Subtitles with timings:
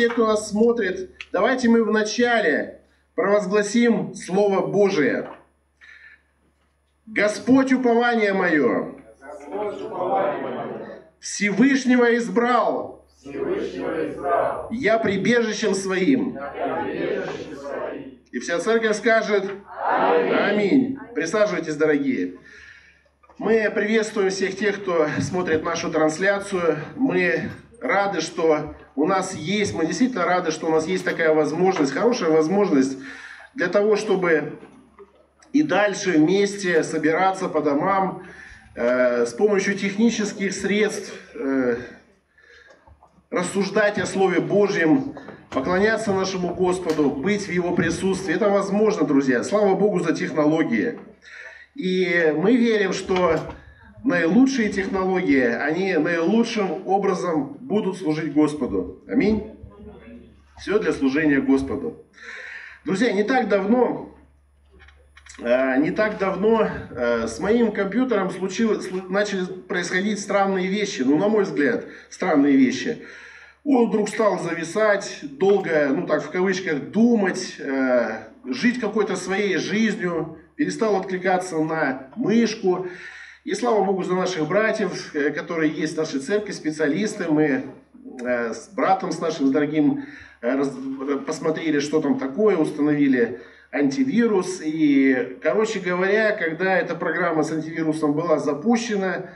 [0.00, 2.80] все, кто нас смотрит, давайте мы вначале
[3.14, 5.28] провозгласим Слово Божие.
[7.04, 16.34] Господь упование мое, Господь упование мое, Всевышнего избрал, Всевышнего избрал, я прибежищем своим.
[16.34, 18.20] я прибежище своим.
[18.32, 19.50] И вся церковь скажет
[19.84, 20.98] Аминь.
[21.14, 22.36] Присаживайтесь, дорогие.
[23.36, 26.78] Мы приветствуем всех тех, кто смотрит нашу трансляцию.
[26.96, 31.92] Мы рады, что у нас есть, мы действительно рады, что у нас есть такая возможность,
[31.92, 32.98] хорошая возможность
[33.54, 34.58] для того, чтобы
[35.52, 38.22] и дальше вместе собираться по домам
[38.74, 41.76] э, с помощью технических средств, э,
[43.30, 45.16] рассуждать о Слове Божьем,
[45.50, 48.34] поклоняться нашему Господу, быть в Его присутствии.
[48.34, 49.42] Это возможно, друзья.
[49.42, 50.98] Слава Богу за технологии.
[51.74, 53.40] И мы верим, что
[54.04, 59.02] наилучшие технологии, они наилучшим образом будут служить Господу.
[59.08, 59.50] Аминь.
[60.58, 62.04] Все для служения Господу.
[62.84, 64.14] Друзья, не так давно,
[65.38, 71.18] э, не так давно э, с моим компьютером случилось, слу- начали происходить странные вещи, ну,
[71.18, 73.02] на мой взгляд, странные вещи.
[73.64, 80.38] Он вдруг стал зависать, долго, ну так в кавычках, думать, э, жить какой-то своей жизнью,
[80.56, 82.88] перестал откликаться на мышку.
[83.42, 87.24] И слава Богу за наших братьев, э, которые есть в нашей церкви, специалисты.
[87.30, 87.64] Мы
[88.22, 90.04] э, с братом, с нашим дорогим,
[90.42, 90.62] э,
[91.26, 93.40] посмотрели, что там такое, установили
[93.72, 94.60] антивирус.
[94.62, 99.30] И, короче говоря, когда эта программа с антивирусом была запущена,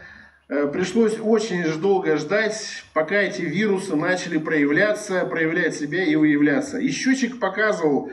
[0.46, 6.78] Пришлось очень долго ждать, пока эти вирусы начали проявляться, проявлять себя и выявляться.
[6.78, 8.10] И счетчик показывал,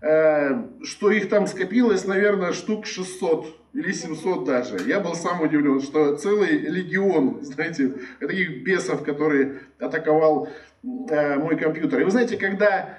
[0.00, 4.78] что их там скопилось, наверное, штук 600 или 700 даже.
[4.86, 10.48] Я был сам удивлен, что целый легион, знаете, таких бесов, который атаковал
[10.82, 12.00] э, мой компьютер.
[12.00, 12.98] И вы знаете, когда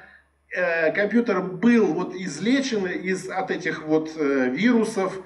[0.55, 5.19] э, компьютер был вот излечен из, от этих вот э, вирусов,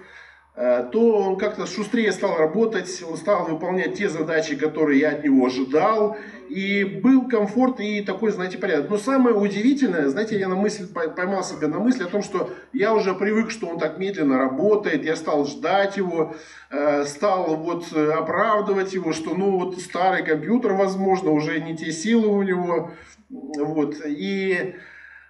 [0.57, 5.45] то он как-то шустрее стал работать, он стал выполнять те задачи, которые я от него
[5.45, 6.17] ожидал,
[6.49, 8.89] и был комфорт и такой, знаете, порядок.
[8.89, 12.49] Но самое удивительное, знаете, я на мысль, пой- поймал себя на мысли о том, что
[12.73, 16.35] я уже привык, что он так медленно работает, я стал ждать его,
[16.71, 21.91] э, стал вот э, оправдывать его, что ну вот старый компьютер, возможно, уже не те
[21.91, 22.91] силы у него,
[23.29, 24.75] вот, и...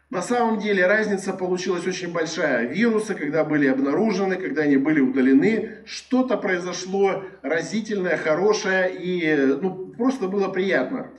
[0.09, 2.68] На самом деле разница получилась очень большая.
[2.68, 10.29] Вирусы, когда были обнаружены, когда они были удалены, что-то произошло разительное, хорошее и ну, просто
[10.29, 11.12] было приятно.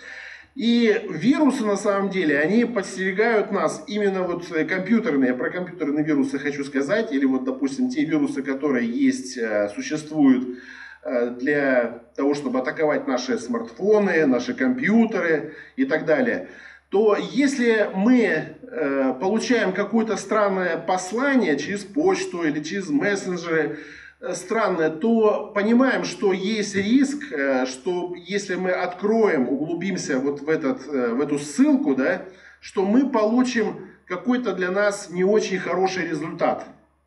[0.55, 6.39] И вирусы на самом деле, они подстерегают нас, именно вот э, компьютерные, про компьютерные вирусы
[6.39, 10.59] хочу сказать, или вот, допустим, те вирусы, которые есть, э, существуют
[11.05, 16.49] э, для того, чтобы атаковать наши смартфоны, наши компьютеры и так далее
[16.91, 23.81] то если мы э, получаем какое-то странное послание через почту или через мессенджеры
[24.21, 30.49] э, странное, то понимаем, что есть риск, э, что если мы откроем, углубимся вот в,
[30.49, 32.23] этот, э, в эту ссылку, да,
[32.61, 36.65] что мы получим какой-то для нас не очень хороший результат.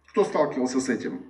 [0.10, 1.26] Кто сталкивался с этим?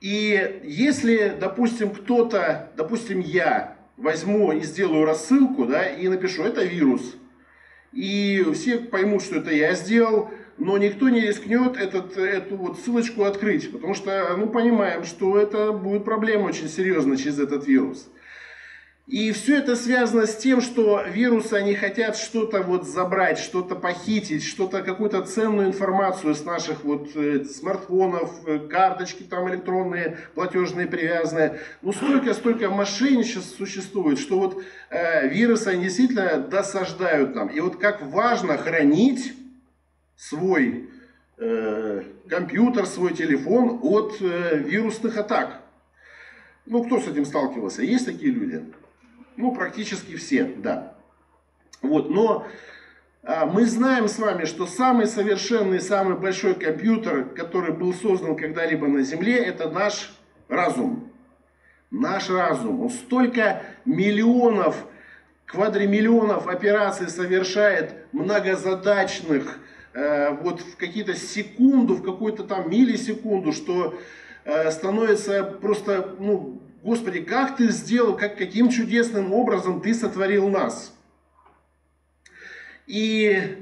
[0.00, 7.16] И если, допустим, кто-то, допустим, я возьму и сделаю рассылку, да, и напишу, это вирус.
[7.92, 13.24] И все поймут, что это я сделал, но никто не рискнет этот, эту вот ссылочку
[13.24, 18.08] открыть, потому что, ну, понимаем, что это будет проблема очень серьезно через этот вирус.
[19.10, 24.44] И все это связано с тем, что вирусы, они хотят что-то вот забрать, что-то похитить,
[24.44, 31.58] что-то, какую-то ценную информацию с наших вот э, смартфонов, э, карточки там электронные, платежные, привязанные.
[31.82, 37.48] Ну, столько-столько мошенничеств существует, что вот э, вирусы, они действительно досаждают нам.
[37.48, 39.34] И вот как важно хранить
[40.14, 40.88] свой
[41.36, 45.62] э, компьютер, свой телефон от э, вирусных атак.
[46.64, 47.82] Ну, кто с этим сталкивался?
[47.82, 48.62] Есть такие люди?
[49.36, 50.94] Ну, практически все, да.
[51.82, 52.46] Вот, но
[53.22, 58.86] а, мы знаем с вами, что самый совершенный, самый большой компьютер, который был создан когда-либо
[58.86, 60.12] на Земле, это наш
[60.48, 61.10] разум.
[61.90, 62.82] Наш разум.
[62.82, 64.86] Он столько миллионов,
[65.46, 69.58] квадримиллионов операций совершает многозадачных,
[69.92, 73.98] э, вот в какие-то секунду, в какую-то там миллисекунду, что
[74.44, 80.94] э, становится просто, ну, Господи, как ты сделал, как, каким чудесным образом ты сотворил нас.
[82.86, 83.58] И,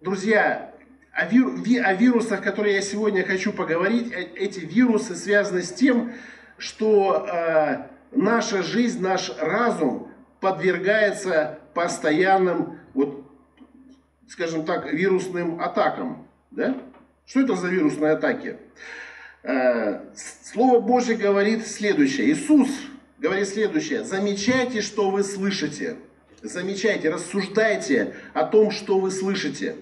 [0.00, 0.74] друзья,
[1.12, 5.72] о, вир, ви, о вирусах, которые я сегодня хочу поговорить, э, эти вирусы связаны с
[5.72, 6.12] тем,
[6.58, 10.10] что э, наша жизнь, наш разум
[10.40, 13.30] подвергается постоянным, вот,
[14.28, 16.26] скажем так, вирусным атакам.
[16.50, 16.76] Да?
[17.26, 18.56] Что это за вирусные атаки?
[19.46, 20.00] Э,
[20.42, 22.32] Слово Божье говорит следующее.
[22.32, 22.68] Иисус
[23.18, 24.04] говорит следующее.
[24.04, 25.96] Замечайте, что вы слышите.
[26.42, 29.76] Замечайте, рассуждайте о том, что вы слышите.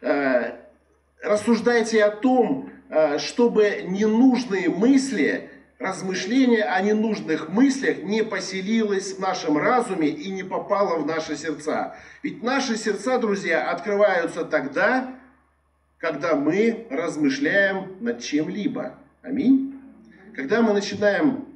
[0.00, 0.56] Э,
[1.22, 9.58] Рассуждайте о том, э, чтобы ненужные мысли, размышления о ненужных мыслях не поселилось в нашем
[9.58, 11.96] разуме и не попало в наши сердца.
[12.22, 15.17] Ведь наши сердца, друзья, открываются тогда,
[15.98, 18.94] когда мы размышляем над чем-либо.
[19.22, 19.80] Аминь.
[20.34, 21.46] Когда мы начинаем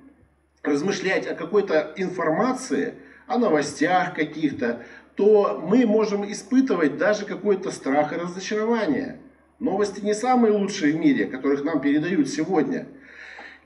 [0.62, 2.94] размышлять о какой-то информации,
[3.26, 4.84] о новостях каких-то,
[5.14, 9.18] то мы можем испытывать даже какой-то страх и разочарование.
[9.58, 12.88] Новости не самые лучшие в мире, которых нам передают сегодня.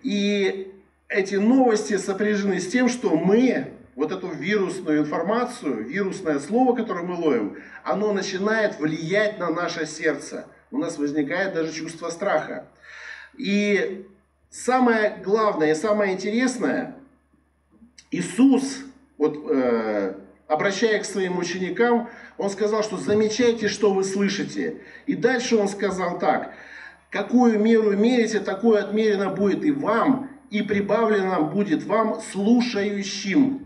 [0.02, 0.74] И
[1.08, 7.14] эти новости сопряжены с тем, что мы вот эту вирусную информацию, вирусное слово, которое мы
[7.14, 10.46] ловим, оно начинает влиять на наше сердце.
[10.70, 12.66] У нас возникает даже чувство страха.
[13.36, 14.06] И
[14.50, 16.96] самое главное самое интересное,
[18.10, 18.84] Иисус,
[19.18, 20.14] вот э,
[20.46, 22.08] обращаясь к своим ученикам,
[22.38, 24.80] он сказал, что замечайте, что вы слышите.
[25.06, 26.52] И дальше он сказал так,
[27.10, 33.64] какую меру мерите, такое отмерено будет и вам, и прибавлено будет вам слушающим.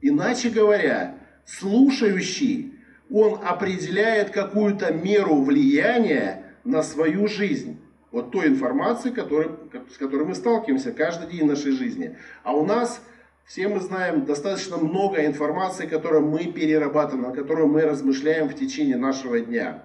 [0.00, 2.69] Иначе говоря, слушающий,
[3.12, 7.80] он определяет какую-то меру влияния на свою жизнь.
[8.12, 9.50] Вот той информации, которой,
[9.92, 12.16] с которой мы сталкиваемся каждый день нашей жизни.
[12.42, 13.00] А у нас,
[13.44, 18.96] все мы знаем, достаточно много информации, которую мы перерабатываем, на которую мы размышляем в течение
[18.96, 19.84] нашего дня.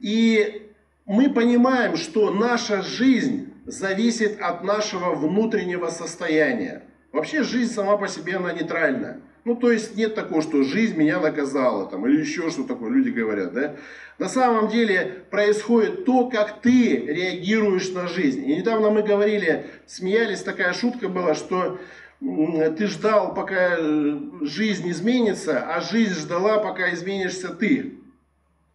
[0.00, 0.70] И
[1.06, 6.82] мы понимаем, что наша жизнь зависит от нашего внутреннего состояния.
[7.12, 9.20] Вообще жизнь сама по себе, она нейтральна.
[9.48, 13.08] Ну, то есть нет такого, что жизнь меня наказала, там, или еще что такое, люди
[13.08, 13.76] говорят, да.
[14.18, 18.44] На самом деле происходит то, как ты реагируешь на жизнь.
[18.44, 21.78] И недавно мы говорили, смеялись, такая шутка была, что
[22.20, 27.94] ты ждал, пока э, жизнь изменится, а жизнь ждала, пока изменишься ты.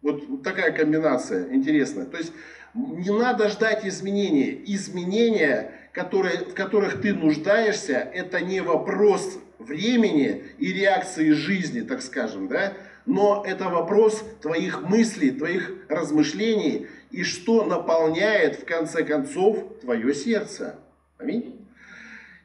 [0.02, 2.06] Вот такая комбинация интересная.
[2.06, 2.32] То есть
[2.74, 4.58] не надо ждать изменения.
[4.66, 12.48] Изменения, которые, в которых ты нуждаешься, это не вопрос времени и реакции жизни, так скажем,
[12.48, 12.74] да?
[13.06, 20.78] но это вопрос твоих мыслей, твоих размышлений и что наполняет в конце концов твое сердце.
[21.18, 21.60] Аминь.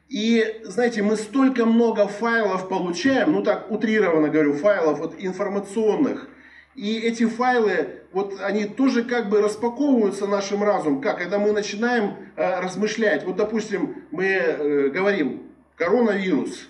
[0.08, 6.28] И, знаете, мы столько много файлов получаем, ну так утрированно говорю, файлов вот информационных,
[6.74, 11.00] и эти файлы, вот они тоже как бы распаковываются нашим разумом.
[11.00, 11.18] Как?
[11.18, 13.24] Когда мы начинаем э, размышлять.
[13.24, 15.42] Вот, допустим, мы э, говорим,
[15.76, 16.69] коронавирус.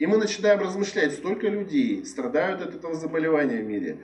[0.00, 3.98] И мы начинаем размышлять, столько людей страдают от этого заболевания в мире.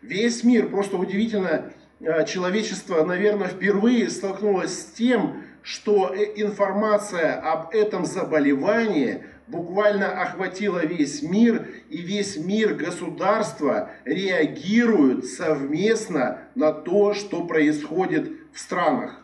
[0.00, 1.70] Весь мир, просто удивительно,
[2.00, 10.86] э, человечество, наверное, впервые столкнулось с тем, что э, информация об этом заболевании буквально охватила
[10.86, 19.22] весь мир, и весь мир государства реагирует совместно на то, что происходит в странах.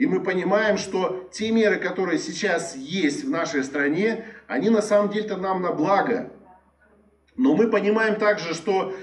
[0.00, 5.10] И мы понимаем, что те меры, которые сейчас есть в нашей стране, они на самом
[5.10, 6.30] деле-то нам на благо.
[7.36, 8.94] Но мы понимаем также, что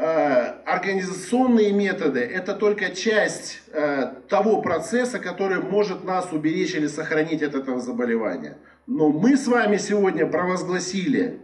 [0.00, 7.42] Э, организационные методы– это только часть э, того процесса, который может нас уберечь или сохранить
[7.42, 8.58] от этого заболевания.
[8.86, 11.40] Но мы с вами сегодня провозгласили,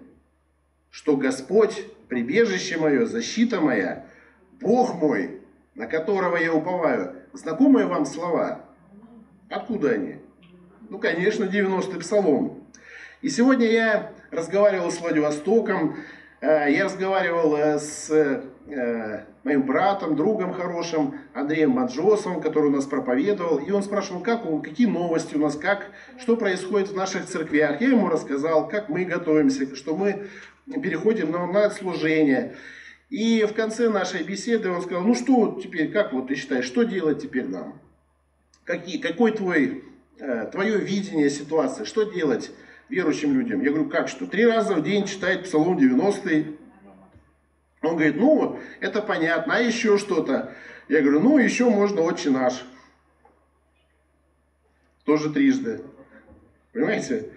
[0.91, 4.07] что Господь, прибежище мое, защита моя,
[4.61, 5.41] Бог мой,
[5.75, 7.17] на которого я уповаю.
[7.33, 8.67] Знакомые вам слова?
[9.51, 10.19] Откуда они?
[10.91, 12.64] Ну, конечно, 90-й псалом.
[13.25, 15.97] И сегодня я разговаривал с Владивостоком,
[16.45, 22.85] Э, я разговаривал э, с э, моим братом, другом хорошим, Андреем Маджосовым, который у нас
[22.85, 27.81] проповедовал, и он спрашивал, как, какие новости у нас, как, что происходит в наших церквях.
[27.81, 30.27] Я ему рассказал, как мы готовимся, что мы
[30.83, 32.57] переходим на, на служение.
[33.09, 36.83] И в конце нашей беседы он сказал, ну что теперь, как вот ты считаешь, что
[36.83, 37.81] делать теперь нам?
[38.65, 39.85] Какие, какой твой,
[40.53, 42.51] твое видение ситуации, что делать?
[42.89, 43.63] Верующим людям.
[43.63, 44.27] Я говорю, как что?
[44.27, 46.47] Три раза в день читает Псалом 90
[47.83, 50.55] Он говорит, ну, это понятно, а еще что-то?
[50.89, 52.65] Я говорю, ну, еще можно Отче наш.
[55.05, 55.83] Тоже трижды.
[56.73, 57.31] Понимаете?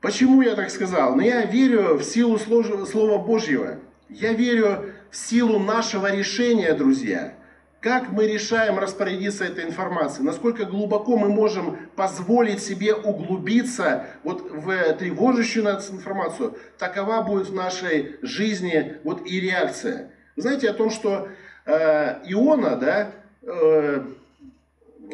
[0.00, 1.14] Почему я так сказал?
[1.14, 3.78] Ну, я верю в силу Слова Божьего.
[4.08, 7.34] Я верю в силу нашего решения, друзья.
[7.80, 10.26] Как мы решаем распорядиться этой информацией?
[10.26, 16.58] Насколько глубоко мы можем позволить себе углубиться вот в тревожащую нас информацию?
[16.78, 20.10] Такова будет в нашей жизни вот и реакция.
[20.36, 21.28] Вы знаете о том, что
[21.64, 24.02] э, Иона, да, э,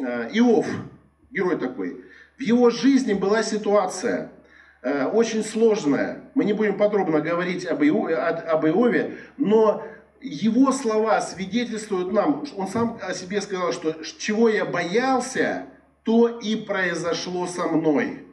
[0.01, 0.67] э, Иов,
[1.31, 2.03] герой такой,
[2.37, 4.29] в его жизни была ситуация
[4.81, 6.19] э, очень сложная.
[6.35, 9.85] Мы не будем подробно говорить об, Ио, об Иове, но
[10.21, 15.67] его слова свидетельствуют нам, он сам о себе сказал, что чего я боялся,
[16.03, 18.23] то и произошло со мной.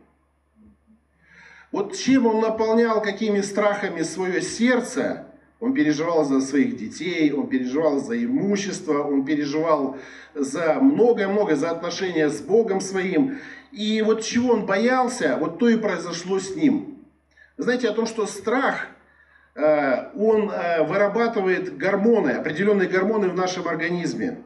[1.73, 5.27] Вот чем он наполнял, какими страхами свое сердце,
[5.59, 9.97] он переживал за своих детей, он переживал за имущество, он переживал
[10.35, 13.39] за многое-многое, за отношения с Богом своим.
[13.73, 16.99] И вот чего он боялся, вот то и произошло с ним.
[17.57, 18.87] Знаете о том, что страх,
[19.57, 24.39] он э, вырабатывает гормоны, определенные гормоны в нашем организме.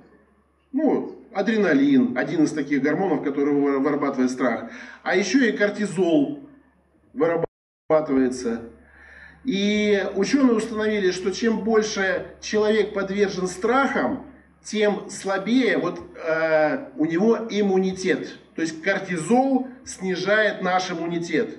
[0.73, 4.71] Ну, адреналин, один из таких гормонов, который вырабатывает страх.
[5.03, 6.47] А еще и кортизол
[7.15, 8.63] вырабатывается.
[9.45, 14.27] И ученые установили, что чем больше человек подвержен страхам,
[14.63, 18.39] тем слабее вот, э, у него иммунитет.
[18.55, 21.59] То есть кортизол снижает наш иммунитет.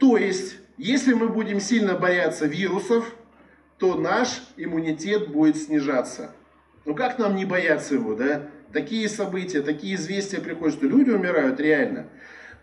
[0.00, 3.14] То есть, если мы будем сильно бояться вирусов,
[3.76, 6.34] то наш иммунитет будет снижаться.
[6.86, 8.48] Ну как нам не бояться его, да?
[8.72, 12.08] Такие события, такие известия приходят, что люди умирают реально.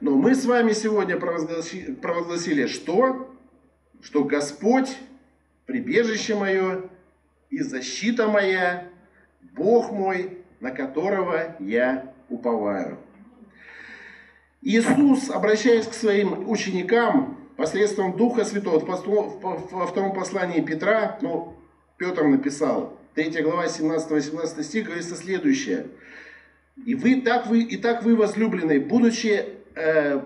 [0.01, 3.35] Но мы с вами сегодня провозгласили, провозгласили что?
[4.01, 4.97] Что Господь,
[5.67, 6.89] прибежище мое
[7.51, 8.89] и защита моя,
[9.53, 12.97] Бог мой, на которого я уповаю.
[14.69, 21.55] Иисус, обращаясь к своим ученикам посредством Духа Святого, во втором послании Петра, ну,
[21.95, 25.87] Петр написал, 3 глава 17-18 стих, говорится следующее.
[26.85, 30.21] И вы, так вы, и так вы, возлюбленные, будучи э,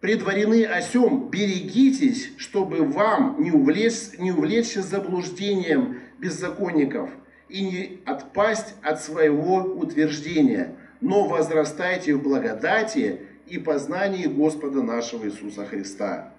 [0.00, 7.10] предварены о сем, берегитесь, чтобы вам не, увлечь, не увлечься заблуждением беззаконников
[7.48, 13.20] и не отпасть от своего утверждения, но возрастайте в благодати
[13.50, 16.32] и познании Господа нашего Иисуса Христа.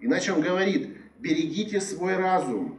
[0.00, 2.78] Иначе он говорит, берегите свой разум,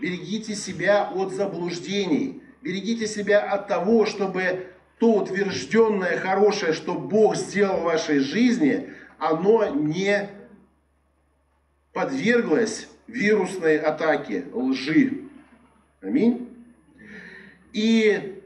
[0.00, 4.66] берегите себя от заблуждений, берегите себя от того, чтобы
[4.98, 10.28] то утвержденное хорошее, что Бог сделал в вашей жизни, оно не
[11.92, 15.24] подверглось вирусной атаке, лжи.
[16.00, 16.48] Аминь.
[17.72, 18.40] И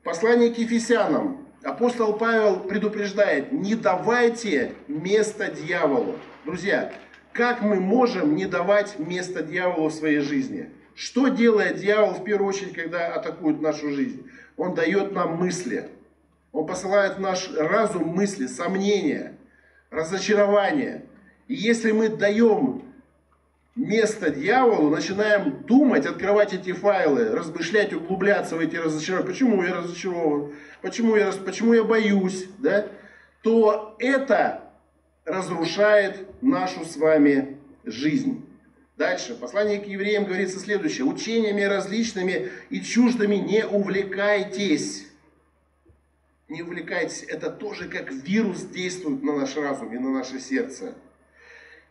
[0.00, 6.16] в послании к Ефесянам апостол Павел предупреждает, не давайте место дьяволу.
[6.44, 6.92] Друзья,
[7.32, 10.70] как мы можем не давать место дьяволу в своей жизни?
[10.94, 14.28] Что делает дьявол в первую очередь, когда атакует нашу жизнь?
[14.56, 15.88] Он дает нам мысли.
[16.52, 19.36] Он посылает в наш разум мысли, сомнения,
[19.90, 21.04] разочарования.
[21.46, 22.82] И если мы даем
[23.80, 30.52] место дьяволу, начинаем думать, открывать эти файлы, размышлять, углубляться в эти разочарования, почему я разочарован,
[30.82, 32.86] почему я, почему я боюсь, да,
[33.42, 34.70] то это
[35.24, 38.44] разрушает нашу с вами жизнь.
[38.98, 41.06] Дальше, послание к евреям говорится следующее.
[41.06, 45.06] Учениями различными и чуждыми не увлекайтесь.
[46.48, 47.22] Не увлекайтесь.
[47.22, 50.94] Это тоже как вирус действует на наш разум и на наше сердце.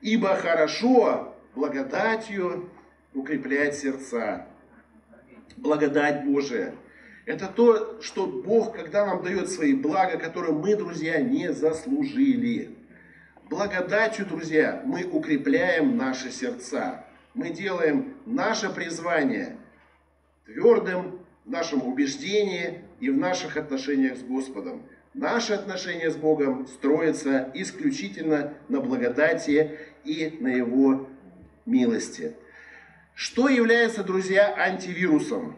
[0.01, 2.69] Ибо хорошо благодатью
[3.13, 4.47] укреплять сердца.
[5.57, 6.73] Благодать Божия.
[7.25, 12.77] Это то, что Бог, когда нам дает свои блага, которые мы, друзья, не заслужили.
[13.49, 17.05] Благодатью, друзья, мы укрепляем наши сердца.
[17.33, 19.57] Мы делаем наше призвание
[20.45, 24.83] твердым в нашем убеждении и в наших отношениях с Господом.
[25.13, 31.08] Наши отношения с Богом строятся исключительно на благодати и на Его
[31.69, 32.35] милости.
[33.13, 35.55] Что является, друзья, антивирусом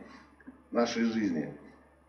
[0.72, 1.54] нашей жизни?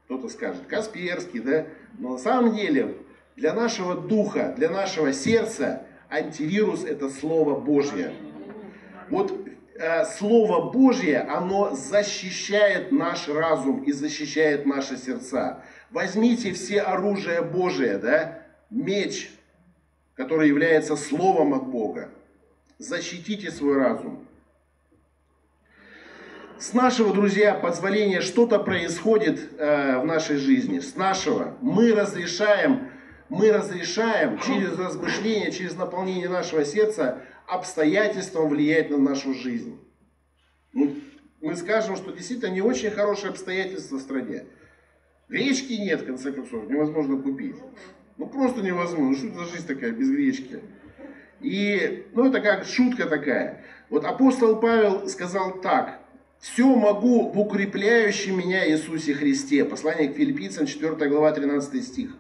[0.05, 1.67] Кто-то скажет, Касперский, да?
[1.99, 2.97] Но на самом деле
[3.37, 8.13] для нашего духа, для нашего сердца антивирус– это Слово Божье.
[9.09, 9.33] Вот
[9.75, 15.63] э, Слово Божье, оно защищает наш разум и защищает наши сердца.
[15.91, 18.43] Возьмите все оружие Божие, да?
[18.73, 19.31] меч,
[20.15, 22.09] который является Словом от Бога.
[22.83, 24.27] Защитите свой разум.
[26.59, 30.81] С нашего, друзья, позволения что-то происходит э, в нашей жизни.
[30.81, 31.57] С нашего.
[31.61, 32.91] Мы разрешаем
[33.29, 39.81] мы разрешаем через размышления, через наполнение нашего сердца обстоятельствам влиять на нашу жизнь.
[40.75, 40.97] Ну,
[41.41, 44.45] мы скажем, что действительно не очень хорошие обстоятельства в стране.
[45.31, 47.57] Гречки нет, в конце концов, невозможно купить.
[48.19, 49.07] Ну просто невозможно.
[49.07, 50.61] Ну, что это за жизнь такая без гречки?
[51.43, 53.65] И, ну это как шутка такая.
[53.91, 56.01] Вот апостол Павел сказал так.
[56.41, 59.65] «Все могу в укрепляющем меня Иисусе Христе».
[59.65, 62.11] Послание к филиппийцам, 4 глава, 13 стих.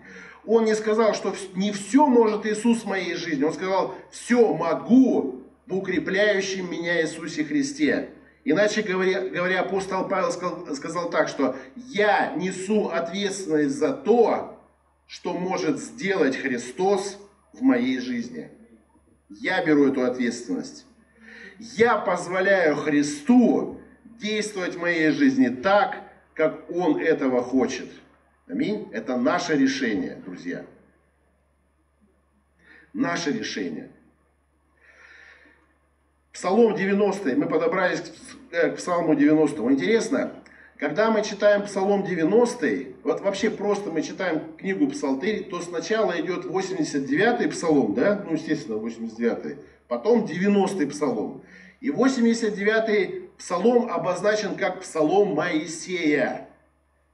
[0.44, 3.44] Он не сказал, что не все может Иисус в моей жизни.
[3.44, 8.10] Он сказал, все могу в укрепляющем меня Иисусе Христе.
[8.44, 14.58] Иначе говоря, говоря апостол Павел сказал, сказал так, что я несу ответственность за то,
[15.06, 17.18] что может сделать Христос
[17.52, 18.50] в моей жизни.
[19.40, 20.86] Я беру эту ответственность.
[21.58, 26.02] Я позволяю Христу действовать в моей жизни так,
[26.34, 27.88] как Он этого хочет.
[28.48, 28.88] Аминь.
[28.92, 30.64] Это наше решение, друзья.
[32.92, 33.90] Наше решение.
[36.32, 37.36] Псалом 90.
[37.36, 38.02] Мы подобрались
[38.50, 39.62] к Псалму 90.
[39.70, 40.41] Интересно,
[40.82, 42.66] когда мы читаем Псалом 90,
[43.04, 48.78] вот вообще просто мы читаем книгу Псалтырь, то сначала идет 89-й Псалом, да, ну, естественно,
[48.78, 51.42] 89-й, потом 90-й Псалом.
[51.80, 56.48] И 89-й Псалом обозначен как Псалом Моисея.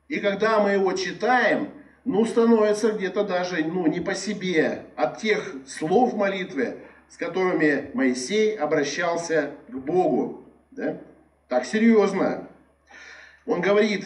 [0.08, 1.68] И когда мы его читаем,
[2.06, 6.78] ну, становится где-то даже, ну, не по себе от тех слов молитвы,
[7.10, 10.44] с которыми Моисей обращался к Богу.
[10.70, 10.96] Да?
[11.48, 12.47] Так серьезно.
[13.48, 14.04] Он говорит,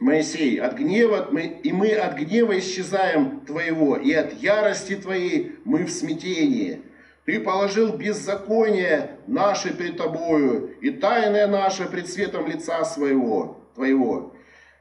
[0.00, 5.84] Моисей, от гнева мы, и мы от гнева исчезаем твоего, и от ярости твоей мы
[5.84, 6.80] в смятении.
[7.26, 14.34] Ты положил беззаконие наше пред тобою, и тайное наше пред светом лица своего, твоего.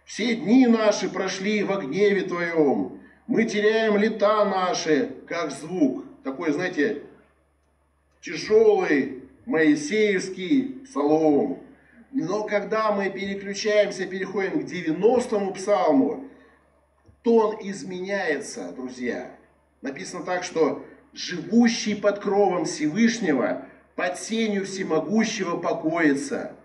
[0.06, 3.02] Все дни наши прошли во гневе твоем.
[3.28, 6.06] Мы теряем лета наши, как звук.
[6.24, 7.02] Такой, знаете,
[8.22, 11.65] тяжелый Моисеевский псалом.
[12.12, 16.30] Но когда мы переключаемся, переходим к 90-му псалму,
[17.24, 19.32] тон изменяется, друзья.
[19.82, 26.56] Написано так, что «живущий под кровом Всевышнего, под сенью всемогущего покоится».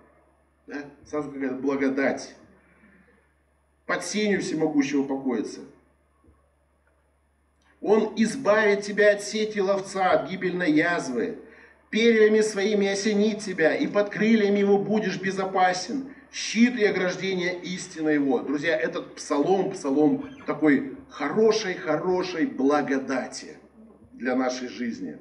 [0.66, 0.84] Да?
[1.04, 2.34] Сразу какая-то благодать.
[3.86, 5.60] Под сенью всемогущего покоится.
[7.80, 11.38] Он избавит тебя от сети ловца, от гибельной язвы.
[11.90, 16.14] Перьями своими осенит тебя, и под крыльями его будешь безопасен.
[16.32, 18.38] Щит и ограждение истина его.
[18.38, 23.56] Друзья, этот псалом, псалом такой хорошей-хорошей благодати
[24.12, 25.18] для нашей жизни.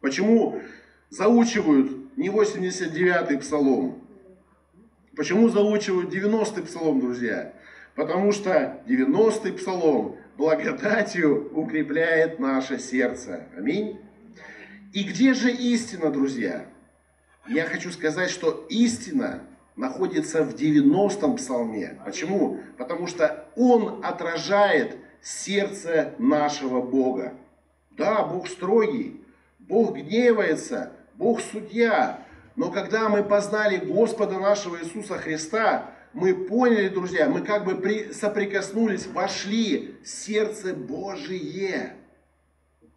[0.00, 0.62] Почему
[1.10, 4.02] заучивают не 89-й псалом?
[5.14, 7.52] Почему заучивают 90-й псалом, друзья?
[7.94, 13.46] Потому что 90-й псалом благодатью укрепляет наше сердце.
[13.54, 13.98] Аминь.
[14.92, 16.66] И где же истина, друзья?
[17.46, 19.42] Я хочу сказать, что истина
[19.76, 22.00] находится в 90-м псалме.
[22.04, 22.60] Почему?
[22.76, 27.34] Потому что он отражает сердце нашего Бога.
[27.92, 29.22] Да, Бог строгий,
[29.60, 32.26] Бог гневается, Бог судья.
[32.56, 38.12] Но когда мы познали Господа нашего Иисуса Христа, мы поняли, друзья, мы как бы при,
[38.12, 41.94] соприкоснулись, вошли в сердце Божие.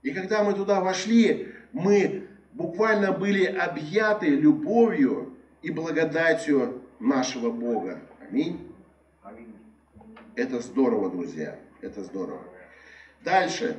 [0.01, 7.99] И когда мы туда вошли, мы буквально были объяты любовью и благодатью нашего Бога.
[8.29, 8.69] Аминь.
[10.35, 11.59] Это здорово, друзья.
[11.81, 12.41] Это здорово.
[13.23, 13.77] Дальше.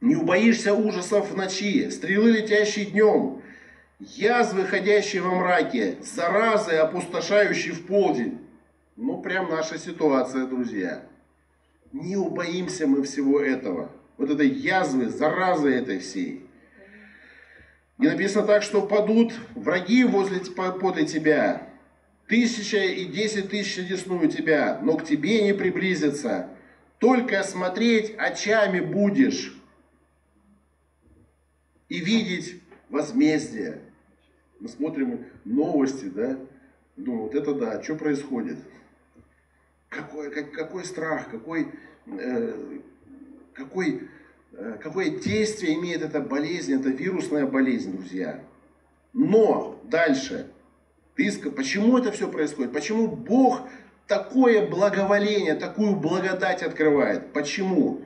[0.00, 3.42] Не убоишься ужасов в ночи, стрелы, летящие днем,
[3.98, 8.38] язвы, ходящие во мраке, заразы, опустошающие в полдень.
[8.96, 11.06] Ну, прям наша ситуация, друзья.
[11.92, 13.90] Не убоимся мы всего этого.
[14.16, 16.46] Вот этой язвы, заразы этой всей.
[17.98, 21.68] И написано так, что падут враги возле, подле тебя.
[22.26, 26.48] Тысяча и десять тысяч одесную тебя, но к тебе не приблизятся.
[26.98, 29.54] Только смотреть очами будешь
[31.88, 33.80] и видеть возмездие.
[34.58, 36.38] Мы смотрим новости, да,
[36.96, 38.58] думаю, вот это да, что происходит?
[39.88, 41.68] Какой, как, какой страх, какой,
[42.06, 42.73] э,
[43.54, 44.08] какой,
[44.52, 48.42] э, какое действие имеет эта болезнь, эта вирусная болезнь, друзья.
[49.12, 50.50] Но дальше,
[51.14, 52.72] почему это все происходит?
[52.72, 53.68] Почему Бог
[54.06, 57.32] такое благоволение, такую благодать открывает?
[57.32, 58.02] Почему?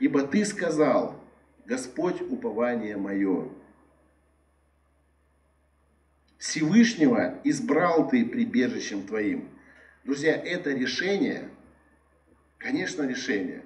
[0.00, 1.18] Ибо ты сказал,
[1.64, 3.48] Господь упование мое.
[6.38, 9.48] Всевышнего избрал ты прибежищем твоим.
[10.04, 11.50] Друзья, это решение,
[12.58, 13.64] конечно, решение.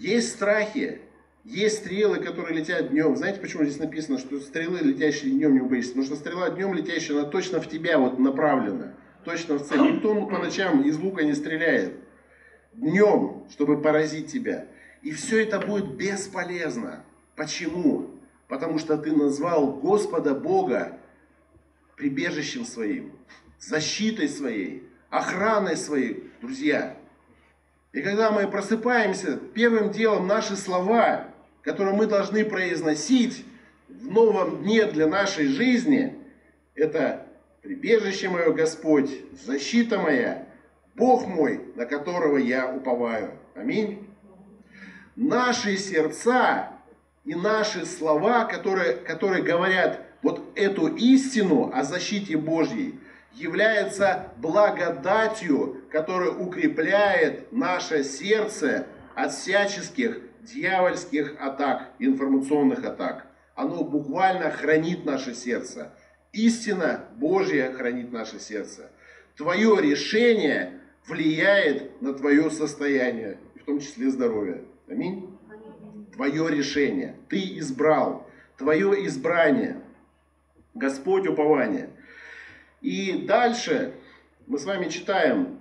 [0.00, 0.98] Есть страхи,
[1.44, 3.16] Есть стрелы, которые летят днем.
[3.16, 5.90] Знаете, почему здесь написано, что стрелы, летящие днем, не убоишься?
[5.90, 8.94] Потому что стрела днем летящая, она точно в тебя вот направлена.
[9.24, 9.80] Точно в цель.
[9.80, 11.94] Никто по ночам из лука не стреляет.
[12.72, 14.66] Днем, чтобы поразить тебя.
[15.02, 17.04] И все это будет бесполезно.
[17.36, 18.10] Почему?
[18.48, 20.98] Потому что ты назвал Господа Бога
[21.96, 23.12] прибежищем своим,
[23.58, 26.96] защитой своей, охраной своей, друзья.
[27.92, 31.26] И когда мы просыпаемся, первым делом наши слова,
[31.62, 33.44] которые мы должны произносить
[33.88, 36.16] в новом дне для нашей жизни,
[36.74, 37.26] это
[37.62, 39.10] прибежище мое Господь,
[39.44, 40.46] защита моя,
[40.94, 43.32] Бог мой, на которого я уповаю.
[43.56, 44.06] Аминь.
[45.16, 46.70] Наши сердца
[47.24, 52.99] и наши слова, которые, которые говорят вот эту истину о защите Божьей,
[53.32, 63.26] является благодатью, которая укрепляет наше сердце от всяческих дьявольских атак, информационных атак.
[63.54, 65.92] Оно буквально хранит наше сердце.
[66.32, 68.90] Истина Божья хранит наше сердце.
[69.36, 74.64] Твое решение влияет на твое состояние, в том числе здоровье.
[74.88, 75.36] Аминь.
[76.14, 77.16] Твое решение.
[77.28, 78.26] Ты избрал.
[78.56, 79.80] Твое избрание.
[80.74, 81.90] Господь упование.
[82.80, 83.94] И дальше
[84.46, 85.58] мы с вами читаем.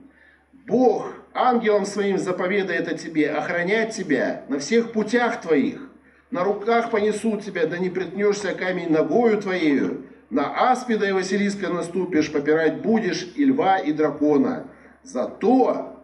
[0.65, 5.89] Бог ангелом своим заповедает о тебе, охранять тебя на всех путях твоих.
[6.31, 10.05] На руках понесут тебя, да не притнешься камень ногою твоею.
[10.29, 14.67] На аспида и Василиска наступишь, попирать будешь и льва, и дракона.
[15.01, 16.03] Зато,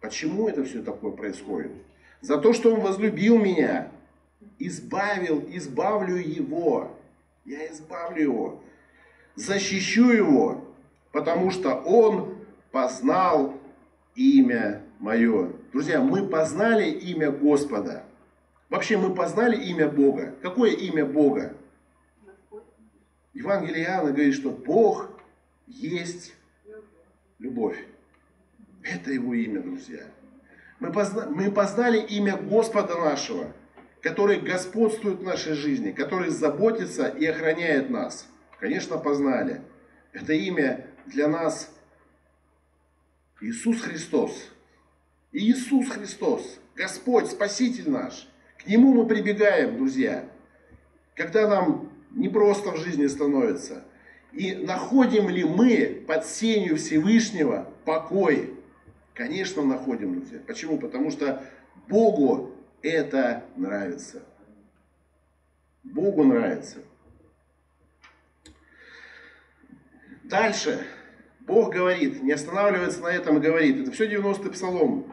[0.00, 1.72] почему это все такое происходит?
[2.20, 3.88] За то, что он возлюбил меня,
[4.58, 6.98] избавил, избавлю его.
[7.46, 8.62] Я избавлю его
[9.36, 10.64] защищу его,
[11.12, 12.36] потому что он
[12.72, 13.54] познал
[14.14, 15.52] имя мое.
[15.72, 18.04] Друзья, мы познали имя Господа.
[18.68, 20.34] Вообще мы познали имя Бога.
[20.42, 21.54] Какое имя Бога?
[23.34, 25.10] Евангелие Иоанна говорит, что Бог
[25.66, 26.34] есть
[27.38, 27.76] любовь.
[28.82, 30.04] Это его имя, друзья.
[30.80, 31.26] Мы, позна...
[31.26, 33.52] мы познали имя Господа нашего,
[34.00, 38.26] который господствует в нашей жизни, который заботится и охраняет нас.
[38.58, 39.60] Конечно, познали.
[40.12, 41.70] Это имя для нас
[43.40, 44.50] Иисус Христос.
[45.32, 48.26] Иисус Христос, Господь, Спаситель наш.
[48.56, 50.24] К Нему мы прибегаем, друзья,
[51.14, 53.84] когда нам непросто в жизни становится.
[54.32, 58.54] И находим ли мы под сенью Всевышнего покой?
[59.14, 60.40] Конечно, находим, друзья.
[60.46, 60.78] Почему?
[60.78, 61.44] Потому что
[61.88, 64.22] Богу это нравится.
[65.82, 66.78] Богу нравится.
[70.28, 70.84] Дальше
[71.40, 75.06] Бог говорит, не останавливается на этом и говорит, это все 90-й псалом.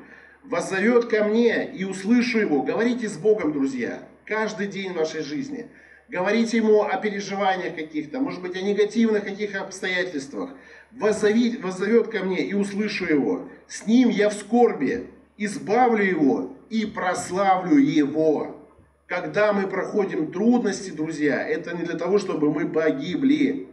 [0.43, 2.63] «Воззовет ко мне и услышу его».
[2.63, 5.67] Говорите с Богом, друзья, каждый день в вашей жизни.
[6.09, 10.49] Говорите ему о переживаниях каких-то, может быть, о негативных каких обстоятельствах.
[10.91, 13.47] Воззовет, воззовет ко мне и услышу его.
[13.67, 18.67] С ним я в скорби, избавлю его и прославлю его.
[19.07, 23.69] Когда мы проходим трудности, друзья, это не для того, чтобы мы погибли.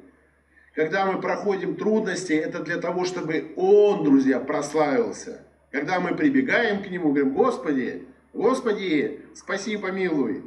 [0.75, 5.45] Когда мы проходим трудности, это для того, чтобы Он, друзья, прославился.
[5.71, 10.45] Когда мы прибегаем к Нему, говорим, Господи, Господи, спаси и помилуй,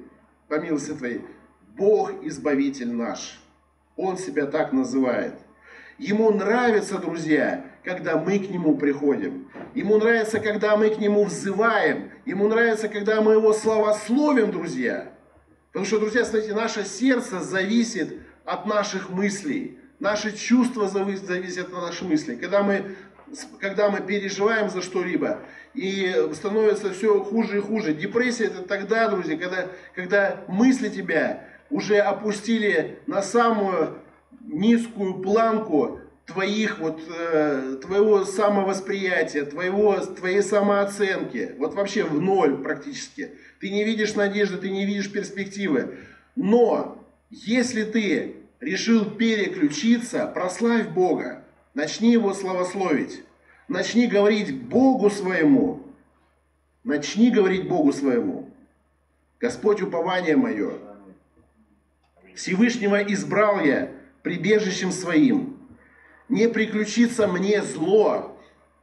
[0.48, 1.22] по милости Твоей.
[1.76, 3.40] Бог Избавитель наш.
[3.96, 5.34] Он себя так называет.
[5.98, 9.50] Ему нравится, друзья, когда мы к Нему приходим.
[9.74, 12.12] Ему нравится, когда мы к Нему взываем.
[12.26, 15.12] Ему нравится, когда мы Его славословим, друзья.
[15.68, 19.80] Потому что, друзья, смотрите, наше сердце зависит от наших мыслей.
[20.00, 22.36] Наши чувства зависят от наших мыслей.
[22.36, 22.96] Когда мы,
[23.60, 25.40] когда мы переживаем за что-либо,
[25.74, 27.94] и становится все хуже и хуже.
[27.94, 33.98] Депрессия это тогда, друзья, когда, когда мысли тебя уже опустили на самую
[34.42, 43.32] низкую планку твоих вот э, твоего самовосприятия, твоего твоей самооценки, вот вообще в ноль практически.
[43.60, 45.98] Ты не видишь надежды, ты не видишь перспективы.
[46.36, 51.44] Но если ты решил переключиться, прославь Бога.
[51.74, 53.24] Начни Его славословить.
[53.68, 55.84] Начни говорить Богу своему.
[56.84, 58.50] Начни говорить Богу своему.
[59.40, 60.74] Господь, упование мое.
[62.36, 65.58] Всевышнего избрал я прибежищем своим.
[66.30, 68.38] Не приключится мне зло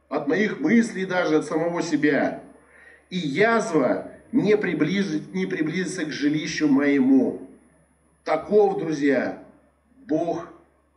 [0.09, 2.43] от моих мыслей даже, от самого себя.
[3.09, 7.49] И язва не, приблизит, не приблизится к жилищу моему.
[8.23, 9.40] Таков, друзья,
[10.11, 10.47] Бог,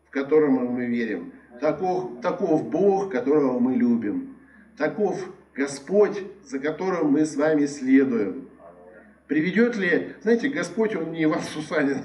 [0.08, 1.32] в которого мы верим.
[1.60, 4.36] Таков, таков Бог, которого мы любим.
[4.76, 5.24] Таков
[5.54, 8.48] Господь, за которым мы с вами следуем.
[9.28, 12.02] Приведет ли, знаете, Господь, Он не Иван Сусанин,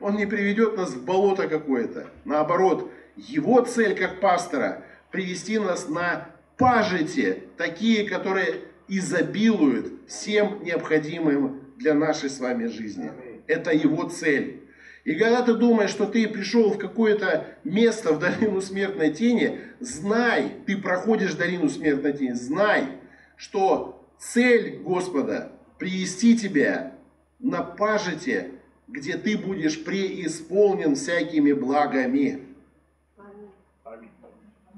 [0.00, 2.08] Он не приведет нас в болото какое-то.
[2.24, 8.56] Наоборот, Его цель как пастора– привести нас на пажити, такие, которые
[8.88, 13.10] изобилуют всем необходимым для нашей с вами жизни.
[13.46, 14.60] Это Его цель.
[15.04, 20.52] И когда ты думаешь, что ты пришел в какое-то место в долину смертной тени, знай,
[20.66, 22.86] ты проходишь долину смертной тени, знай,
[23.36, 26.94] что цель Господа привести тебя
[27.38, 28.52] на пажите,
[28.88, 32.46] где ты будешь преисполнен всякими благами.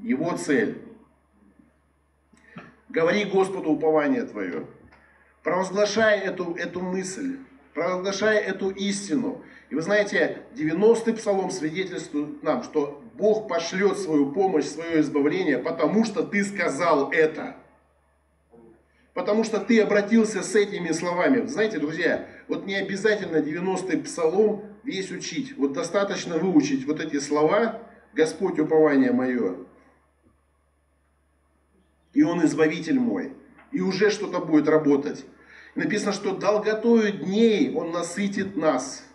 [0.01, 0.79] Его цель.
[2.89, 4.67] Говори Господу упование твое.
[5.43, 7.39] Провозглашай эту, эту мысль.
[7.75, 9.43] Провозглашай эту истину.
[9.73, 16.05] И вы знаете, 90-й псалом свидетельствует нам, что Бог пошлет свою помощь, свое избавление, потому
[16.05, 17.57] что ты сказал это.
[19.15, 21.47] Потому что ты обратился с этими словами.
[21.47, 25.57] Знаете, друзья, вот не обязательно 90-й псалом весь учить.
[25.57, 27.81] Вот достаточно выучить вот эти слова
[28.13, 29.57] «Господь упование мое».
[32.13, 33.33] И Он избавитель мой.
[33.71, 35.25] И уже что-то будет работать.
[35.77, 39.07] Написано, что долготою дней Он насытит нас.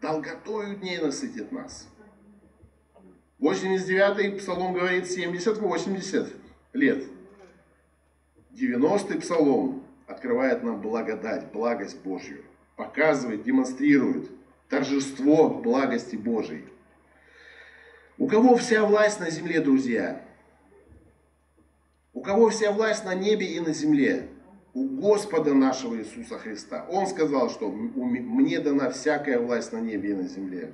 [0.00, 1.88] Долготою дней насытит нас.
[3.40, 6.36] 89-й псалом говорит 70-80
[6.72, 7.04] лет.
[8.52, 12.44] 90-й псалом открывает нам благодать, благость Божью.
[12.76, 14.30] Показывает, демонстрирует
[14.68, 16.64] торжество благости Божьей.
[18.18, 20.24] У кого вся власть на земле, друзья?
[22.12, 24.28] У кого вся власть на небе и на земле?
[24.74, 26.86] У Господа нашего Иисуса Христа.
[26.90, 30.72] Он сказал, что мне дана всякая власть на небе и на земле.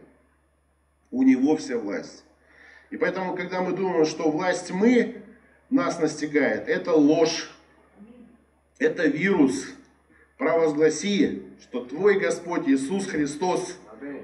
[1.10, 2.24] У Него вся власть.
[2.90, 5.22] И поэтому, когда мы думаем, что власть мы
[5.70, 7.50] нас настигает, это ложь.
[8.78, 9.66] Это вирус.
[10.38, 13.78] Провозгласи, что Твой Господь Иисус Христос,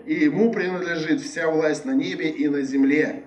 [0.07, 3.25] и Ему принадлежит вся власть на небе и на земле.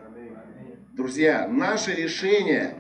[0.91, 2.75] Друзья, наше решение,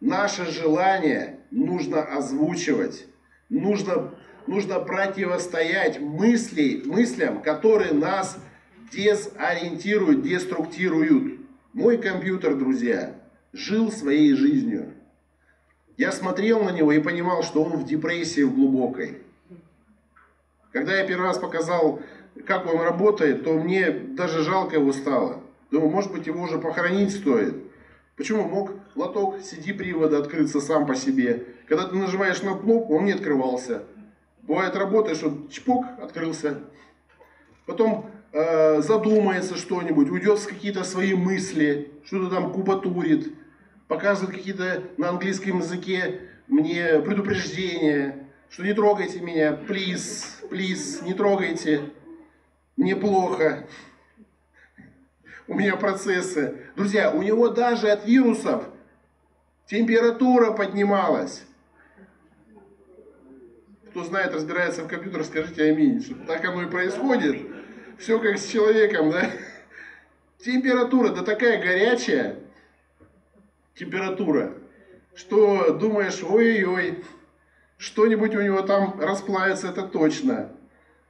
[0.00, 3.06] наше желание нужно озвучивать.
[3.48, 4.14] Нужно,
[4.46, 8.38] нужно противостоять мысли, мыслям, которые нас
[8.92, 11.40] дезориентируют, деструктируют.
[11.72, 13.14] Мой компьютер, друзья,
[13.52, 14.94] жил своей жизнью.
[15.96, 19.18] Я смотрел на него и понимал, что он в депрессии в глубокой.
[20.72, 22.00] Когда я первый раз показал,
[22.46, 25.42] как он работает, то мне даже жалко его стало.
[25.70, 27.54] Думаю, может быть, его уже похоронить стоит.
[28.16, 28.44] Почему?
[28.44, 31.44] Мог лоток CD-привода открыться сам по себе.
[31.66, 33.82] Когда ты нажимаешь на кнопку, он не открывался.
[34.42, 36.62] Бывает, работаешь, он чпок, открылся.
[37.66, 43.32] Потом э, задумается что-нибудь, уйдет в какие-то свои мысли, что-то там кубатурит
[43.88, 51.90] показывают какие-то на английском языке мне предупреждения, что не трогайте меня, плиз, плиз, не трогайте,
[52.76, 53.66] мне плохо,
[55.48, 56.58] у меня процессы.
[56.76, 58.64] Друзья, у него даже от вирусов
[59.66, 61.42] температура поднималась.
[63.90, 67.46] Кто знает, разбирается в компьютерах, скажите аминь, что так оно и происходит.
[67.98, 69.30] Все как с человеком, да?
[70.38, 72.36] Температура, да такая горячая,
[73.74, 74.52] температура,
[75.14, 77.02] что думаешь, ой-ой,
[77.78, 80.52] что-нибудь у него там расплавится, это точно.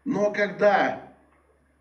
[0.05, 1.06] Но когда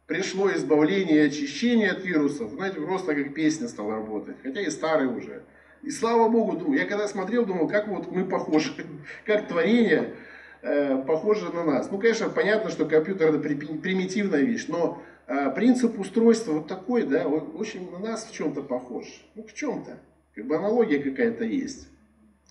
[0.08, 5.08] пришло избавление и очищение от вирусов, знаете, просто как песня стала работать, хотя и старый
[5.08, 5.44] уже.
[5.82, 8.72] И слава Богу, думаю, я когда смотрел, думал, как вот мы похожи,
[9.26, 10.16] как творение
[10.62, 11.92] э, похоже на нас.
[11.92, 17.28] Ну, конечно, понятно, что компьютер это примитивная вещь, но э, принцип устройства вот такой, да,
[17.28, 19.06] очень на нас в чем-то похож.
[19.36, 20.00] Ну, в чем-то.
[20.34, 21.88] Как бы аналогия какая-то есть.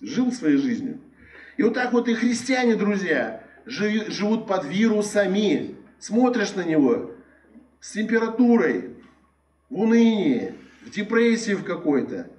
[0.01, 0.99] Жил своей жизнью.
[1.57, 5.75] И вот так вот и христиане, друзья, живут под вирусами.
[5.99, 7.14] Смотришь на него
[7.85, 8.95] с температурой,
[9.69, 12.31] в унынии, в депрессии в какой-то.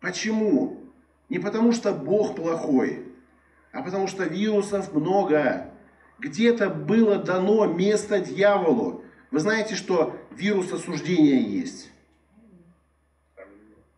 [0.00, 0.80] Почему?
[1.28, 3.04] Не потому что Бог плохой,
[3.70, 5.70] а потому что вирусов много.
[6.18, 9.04] Где-то было дано место дьяволу.
[9.30, 11.92] Вы знаете, что вирус осуждения есть.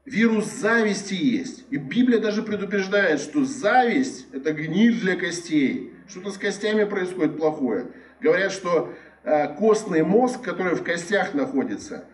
[0.04, 1.64] Вирус зависти есть.
[1.70, 5.94] И Библия даже предупреждает, что зависть– это гниль для костей.
[6.08, 7.86] Что-то с костями происходит плохое.
[8.20, 12.04] Говорят, что костный мозг, который в костях находится,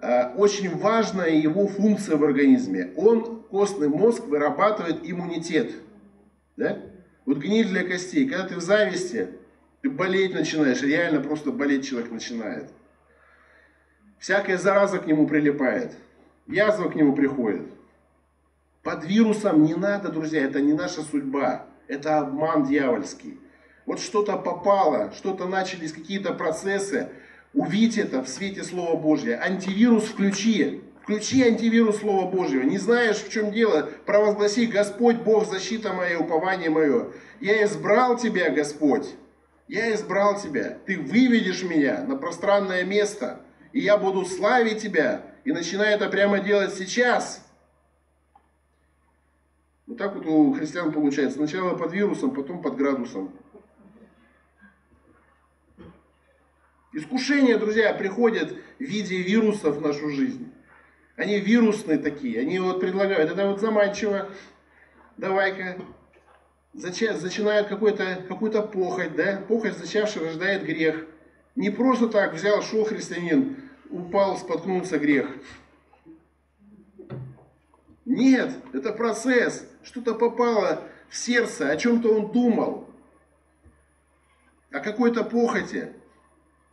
[0.00, 2.92] э, очень важная его функция в организме.
[2.96, 5.72] Он, костный мозг, вырабатывает иммунитет.
[6.56, 6.78] Да?
[7.26, 8.28] Вот гниль для костей.
[8.28, 9.28] Когда ты в зависти,
[9.82, 12.70] ты болеть начинаешь, реально просто болеть человек начинает.
[14.18, 15.92] Всякая зараза к нему прилипает–
[16.48, 17.62] язва к нему приходит.
[18.82, 21.66] Под вирусом не надо, друзья, это не наша судьба.
[21.86, 23.38] Это обман дьявольский.
[23.88, 27.08] Вот что-то попало, что-то начались какие-то процессы,
[27.54, 29.42] увидь это в свете Слова Божьего.
[29.42, 30.82] Антивирус включи.
[31.00, 32.64] Включи антивирус Слова Божьего.
[32.64, 37.12] Не знаешь, в чем дело, провозгласи, Господь Бог, защита моя, упование мое.
[37.40, 39.06] Я избрал тебя, Господь.
[39.68, 40.76] Я избрал тебя.
[40.84, 43.40] Ты выведешь меня на пространное место.
[43.72, 45.22] И я буду славить тебя.
[45.44, 47.42] И начинай это прямо делать сейчас.
[49.86, 51.38] Вот так вот у христиан получается.
[51.38, 53.32] Сначала под вирусом, потом под градусом.
[56.98, 60.52] Искушения, друзья, приходят в виде вирусов в нашу жизнь.
[61.14, 62.40] Они вирусные такие.
[62.40, 64.28] Они вот предлагают, это вот заманчиво.
[65.16, 65.80] Давай-ка.
[66.74, 69.44] Зачинают какую-то похоть, да?
[69.46, 71.06] Похоть, зачавший, рождает грех.
[71.54, 73.56] Не просто так взял, шел христианин,
[73.90, 75.28] упал, споткнулся грех.
[78.04, 79.68] Нет, это процесс.
[79.84, 82.88] Что-то попало в сердце, о чем-то он думал.
[84.72, 85.92] О какой-то похоти.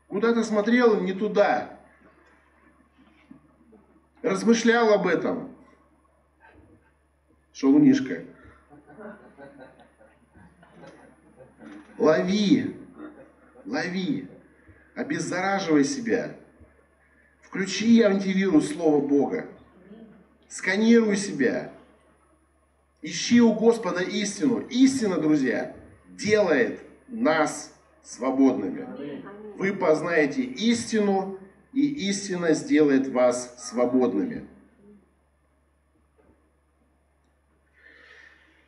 [0.07, 1.79] Куда-то смотрел не туда.
[4.21, 5.55] Размышлял об этом.
[7.53, 8.25] Шалунишка.
[11.97, 12.75] Лови.
[13.65, 14.27] Лови.
[14.95, 16.35] Обеззараживай себя.
[17.41, 19.47] Включи антивирус Слова Бога.
[20.47, 21.71] Сканируй себя.
[23.01, 24.59] Ищи у Господа истину.
[24.69, 25.75] Истина, друзья,
[26.09, 28.87] делает нас свободными.
[29.57, 31.39] Вы познаете истину,
[31.71, 34.47] и истина сделает вас свободными.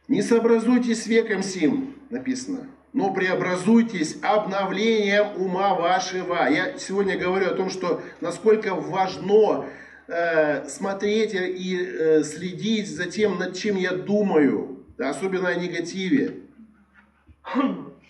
[0.08, 6.50] Не сообразуйтесь с веком сим, написано, но преобразуйтесь обновлением ума вашего.
[6.50, 9.66] Я сегодня говорю о том, что насколько важно
[10.08, 16.44] э, смотреть и э, следить за тем, над чем я думаю, да, особенно о негативе.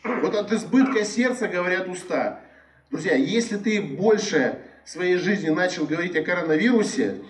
[0.04, 2.42] Вот от избытка сердца говорят уста.
[2.90, 7.22] Друзья, если ты больше своей жизни начал говорить о коронавирусе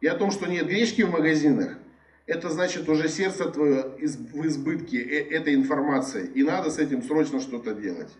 [0.00, 1.78] и о том, что нет гречки в магазинах,
[2.26, 6.26] это значит уже сердце твое в избытке э, этой информации.
[6.34, 8.10] И надо с этим срочно что-то делать.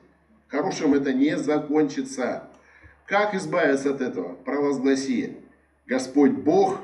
[0.49, 2.51] Хорошим это не закончится.
[3.07, 4.35] Как избавиться от этого?
[4.35, 5.37] Провозгласи.
[5.87, 6.81] Господь Бог,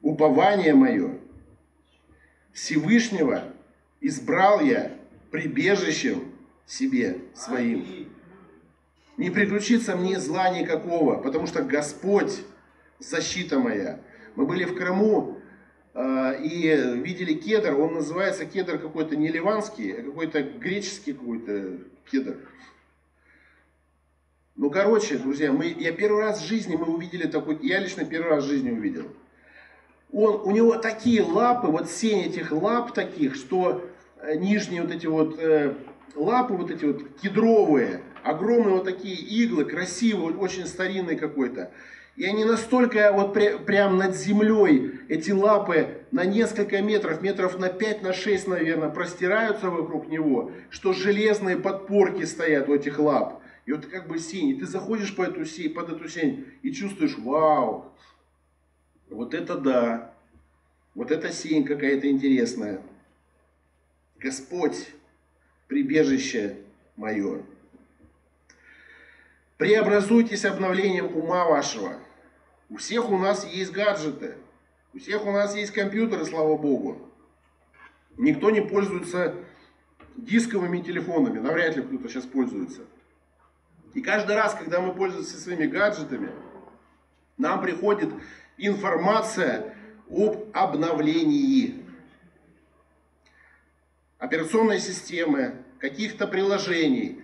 [0.00, 1.18] упование мое,
[2.52, 3.44] Всевышнего
[4.00, 4.92] избрал я
[5.30, 6.31] прибежищем
[6.66, 8.08] себе своим.
[9.16, 12.42] Не приключится мне зла никакого, потому что Господь
[12.98, 14.00] защита моя.
[14.36, 15.38] Мы были в Крыму
[15.94, 21.78] э, и видели кедр, он называется кедр какой-то не ливанский, а какой-то греческий какой-то
[22.10, 22.38] кедр.
[24.56, 28.30] Ну, короче, друзья, мы, я первый раз в жизни мы увидели такой, я лично первый
[28.30, 29.08] раз в жизни увидел.
[30.12, 33.82] Он, у него такие лапы, вот сень этих лап таких, что
[34.20, 35.74] э, нижние вот эти вот э,
[36.14, 41.70] лапы, вот эти вот кедровые, огромные вот такие иглы, красивые, очень старинный какой-то.
[42.14, 47.70] И они настолько вот пря, прям над землей, эти лапы на несколько метров, метров на
[47.70, 53.42] 5, на 6, наверное, простираются вокруг него, что железные подпорки стоят у этих лап.
[53.64, 57.16] И вот как бы и ты заходишь по эту сень, под эту сень и чувствуешь,
[57.16, 57.92] вау,
[59.08, 60.12] вот это да,
[60.94, 62.82] вот эта сень какая-то интересная.
[64.18, 64.88] Господь,
[65.72, 66.58] прибежище
[66.96, 67.40] мое.
[69.56, 71.94] Преобразуйтесь обновлением ума вашего.
[72.68, 74.34] У всех у нас есть гаджеты,
[74.92, 77.10] у всех у нас есть компьютеры, слава Богу.
[78.18, 79.34] Никто не пользуется
[80.14, 82.82] дисковыми телефонами, навряд ли кто-то сейчас пользуется.
[83.94, 86.32] И каждый раз, когда мы пользуемся своими гаджетами,
[87.38, 88.10] нам приходит
[88.58, 89.74] информация
[90.10, 91.82] об обновлении
[94.22, 97.20] операционной системы, каких-то приложений.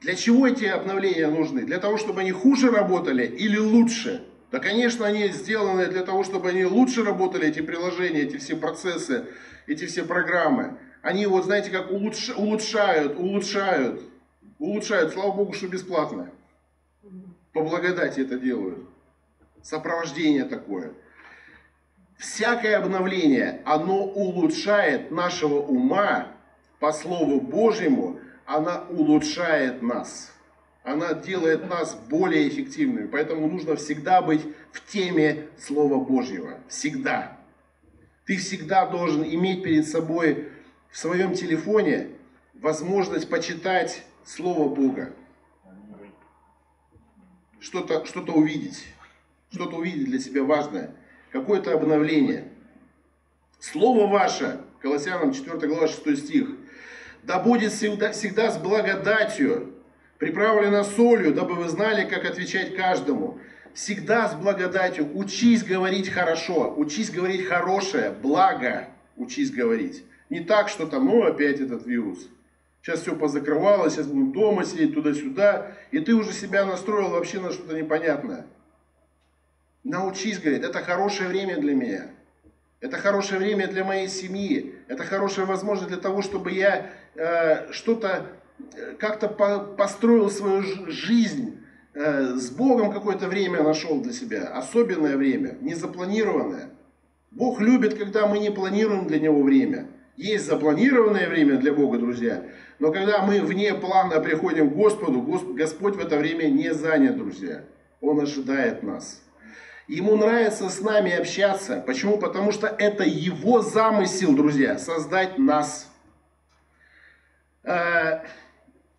[0.00, 1.62] Для чего эти обновления нужны?
[1.62, 4.24] Для того, чтобы они хуже работали или лучше?
[4.50, 9.26] Да, конечно, они сделаны для того, чтобы они лучше работали, эти приложения, эти все процессы,
[9.68, 10.76] эти все программы.
[11.02, 14.02] Они, вот знаете, как улучшают, улучшают
[14.58, 16.30] улучшают, слава Богу, что бесплатно.
[17.52, 18.78] По благодати это делают.
[19.62, 20.92] Сопровождение такое.
[22.24, 26.28] Всякое обновление, оно улучшает нашего ума
[26.80, 30.32] по Слову Божьему, она улучшает нас.
[30.84, 33.08] Она делает нас более эффективными.
[33.08, 34.40] Поэтому нужно всегда быть
[34.72, 36.60] в теме Слова Божьего.
[36.66, 37.38] Всегда.
[38.24, 40.48] Ты всегда должен иметь перед собой
[40.90, 42.08] в своем телефоне
[42.54, 45.12] возможность почитать Слово Бога.
[47.60, 48.86] Что-то что увидеть.
[49.50, 50.94] Что-то увидеть для себя важное.
[51.34, 52.44] Какое-то обновление.
[53.58, 56.48] Слово ваше, Колоссянам 4 глава 6 стих.
[57.24, 59.74] Да будет всегда, всегда с благодатью,
[60.18, 63.40] приправлена солью, дабы вы знали, как отвечать каждому.
[63.72, 65.10] Всегда с благодатью.
[65.12, 70.04] Учись говорить хорошо, учись говорить хорошее, благо учись говорить.
[70.30, 72.28] Не так, что там, ну, опять этот вирус.
[72.80, 77.50] Сейчас все позакрывалось, сейчас будем дома сидеть туда-сюда, и ты уже себя настроил вообще на
[77.50, 78.46] что-то непонятное.
[79.84, 82.06] Научись, говорит, это хорошее время для меня.
[82.80, 84.74] Это хорошее время для моей семьи.
[84.88, 88.26] Это хорошая возможность для того, чтобы я э, что-то
[88.74, 91.60] э, как-то по, построил свою жизнь.
[91.94, 94.48] Э, с Богом какое-то время нашел для себя.
[94.48, 96.70] Особенное время, незапланированное.
[97.30, 99.88] Бог любит, когда мы не планируем для Него время.
[100.16, 102.44] Есть запланированное время для Бога, друзья.
[102.78, 107.16] Но когда мы вне плана приходим к Господу, Гос- Господь в это время не занят,
[107.16, 107.64] друзья.
[108.00, 109.23] Он ожидает нас.
[109.86, 111.82] Ему нравится с нами общаться.
[111.86, 112.18] Почему?
[112.18, 115.90] Потому что это его замысел, друзья, создать нас.
[117.64, 118.20] Э,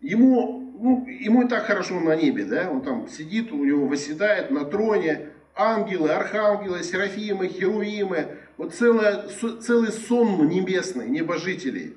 [0.05, 2.69] Ему, ну, ему и так хорошо на небе, да?
[2.69, 8.37] Он там сидит, у него восседает на троне ангелы, архангелы, серафимы, херувимы.
[8.57, 9.27] Вот целое,
[9.61, 11.95] целый сон небесный, небожителей.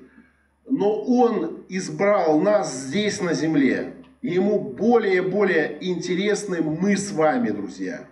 [0.67, 3.93] Но он избрал нас здесь на земле.
[4.23, 8.07] Ему более и более интересны мы с вами, друзья.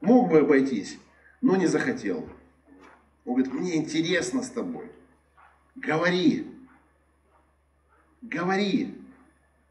[0.00, 0.98] Мог бы обойтись,
[1.40, 2.28] но не захотел.
[3.24, 4.90] Он говорит, мне интересно с тобой.
[5.74, 6.46] Говори.
[8.22, 8.94] Говори.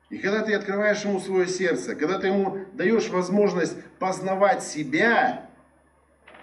[0.10, 5.50] И когда ты открываешь ему свое сердце, когда ты ему даешь возможность познавать себя,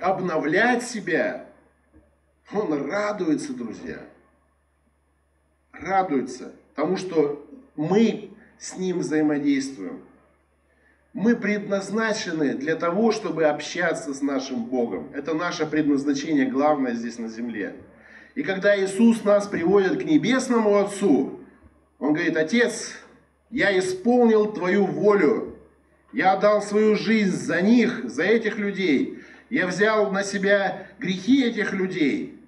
[0.00, 1.46] обновлять себя,
[2.52, 4.00] он радуется, друзья.
[5.72, 10.04] Радуется тому, что мы с ним взаимодействуем.
[11.14, 15.12] Мы предназначены для того, чтобы общаться с нашим Богом.
[15.14, 17.76] Это наше предназначение главное здесь на земле.
[18.34, 21.38] И когда Иисус нас приводит к небесному Отцу,
[22.00, 22.94] Он говорит, Отец,
[23.48, 25.56] я исполнил Твою волю.
[26.12, 29.20] Я отдал свою жизнь за них, за этих людей.
[29.50, 32.40] Я взял на себя грехи этих людей.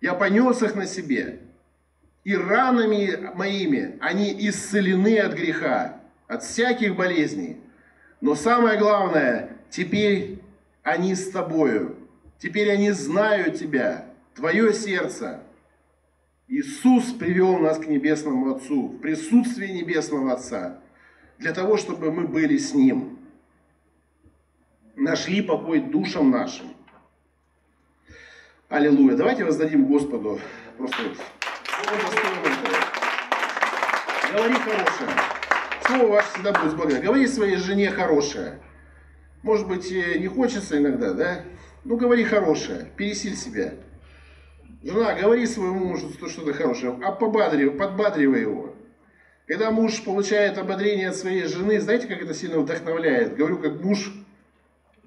[0.00, 1.40] Я понес их на себе.
[2.24, 7.58] И ранами моими они исцелены от греха, от всяких болезней.
[8.24, 10.38] Но самое главное, теперь
[10.82, 11.96] они с тобою.
[12.38, 15.42] Теперь они знают тебя, твое сердце.
[16.48, 20.78] Иисус привел нас к Небесному Отцу, в присутствии Небесного Отца,
[21.36, 23.18] для того, чтобы мы были с Ним.
[24.96, 26.68] Нашли покой душам нашим.
[28.70, 29.18] Аллилуйя.
[29.18, 30.40] Давайте воздадим Господу
[30.78, 31.26] просто этого.
[34.32, 35.33] Говори хорошее.
[35.86, 37.00] Слово ваше всегда будет с Богом.
[37.00, 38.60] Говори своей жене хорошее.
[39.42, 41.44] Может быть, э, не хочется иногда, да?
[41.84, 42.90] Ну, говори хорошее.
[42.96, 43.74] Пересиль себя.
[44.82, 48.74] Жена, говори своему мужу что- что-то хорошее, а побадривай, подбадривай его.
[49.46, 53.36] Когда муж получает ободрение от своей жены, знаете, как это сильно вдохновляет?
[53.36, 54.10] Говорю, как муж,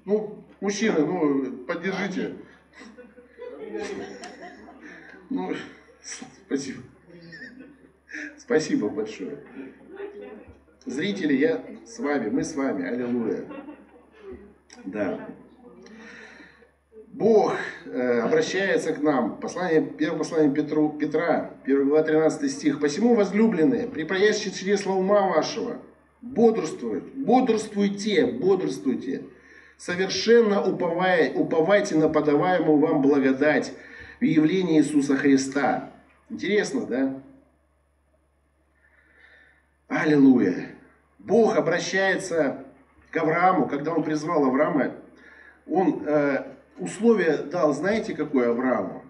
[0.04, 2.34] ну, мужчины, ну, поддержите.
[5.30, 5.54] Ну,
[6.46, 6.82] спасибо.
[8.38, 9.38] Спасибо большое.
[10.86, 13.44] Зрители, я с вами, мы с вами, аллилуйя.
[14.84, 15.28] Да.
[17.08, 17.54] Бог
[17.84, 19.38] э, обращается к нам.
[19.38, 22.80] Послание, первое послание Петру, Петра, 1 глава 13 стих.
[22.80, 25.78] «Посему, возлюбленные, припаящие чресла ума вашего,
[26.22, 29.24] бодрствуют, бодрствуйте, бодрствуйте,
[29.76, 33.72] совершенно уповая, уповайте на подаваемую вам благодать
[34.20, 35.90] в явлении Иисуса Христа».
[36.30, 37.22] Интересно, да?
[39.88, 40.74] Аллилуйя!
[41.18, 42.66] Бог обращается
[43.10, 44.94] к Аврааму, когда он призвал Авраама,
[45.66, 49.02] он э, условие дал, знаете, какое Аврааму?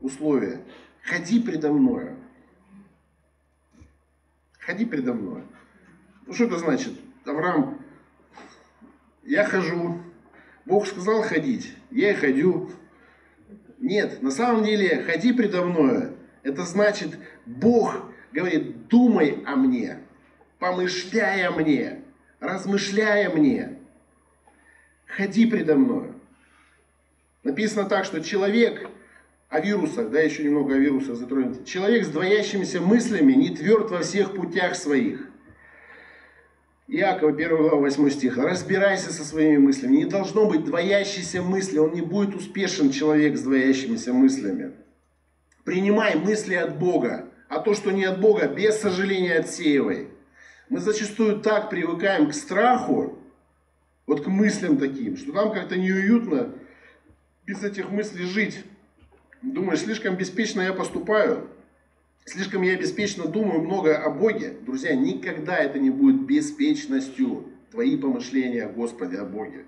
[0.00, 0.62] Условие.
[1.02, 2.16] Ходи предо мною.
[4.58, 5.44] Ходи предо мною.
[6.26, 6.94] Ну что это значит?
[7.26, 7.78] Авраам,
[9.22, 10.00] я хожу.
[10.64, 12.70] Бог сказал ходить, я и ходю.
[13.78, 16.16] Нет, на самом деле, ходи предо мною.
[16.42, 19.98] Это значит, Бог говорит, думай о мне,
[20.58, 22.02] помышляй о мне,
[22.40, 23.78] размышляй о мне.
[25.06, 26.14] Ходи предо мною.
[27.42, 28.88] Написано так, что человек,
[29.48, 31.64] о вирусах, да, еще немного о вирусах затронем.
[31.64, 35.26] Человек с двоящимися мыслями не тверд во всех путях своих.
[36.86, 38.36] Иакова 1 глава 8 стих.
[38.36, 39.98] Разбирайся со своими мыслями.
[39.98, 41.78] Не должно быть двоящейся мысли.
[41.78, 44.72] Он не будет успешен человек с двоящимися мыслями.
[45.64, 47.29] Принимай мысли от Бога.
[47.50, 50.06] А то, что не от Бога, без сожаления отсеивай.
[50.68, 53.18] Мы зачастую так привыкаем к страху,
[54.06, 56.54] вот к мыслям таким, что нам как-то неуютно
[57.44, 58.64] без этих мыслей жить.
[59.42, 61.48] Думаешь, слишком беспечно я поступаю.
[62.24, 67.48] слишком я беспечно думаю много о Боге, друзья, никогда это не будет беспечностью.
[67.72, 69.64] Твои помышления о Господе, о Боге.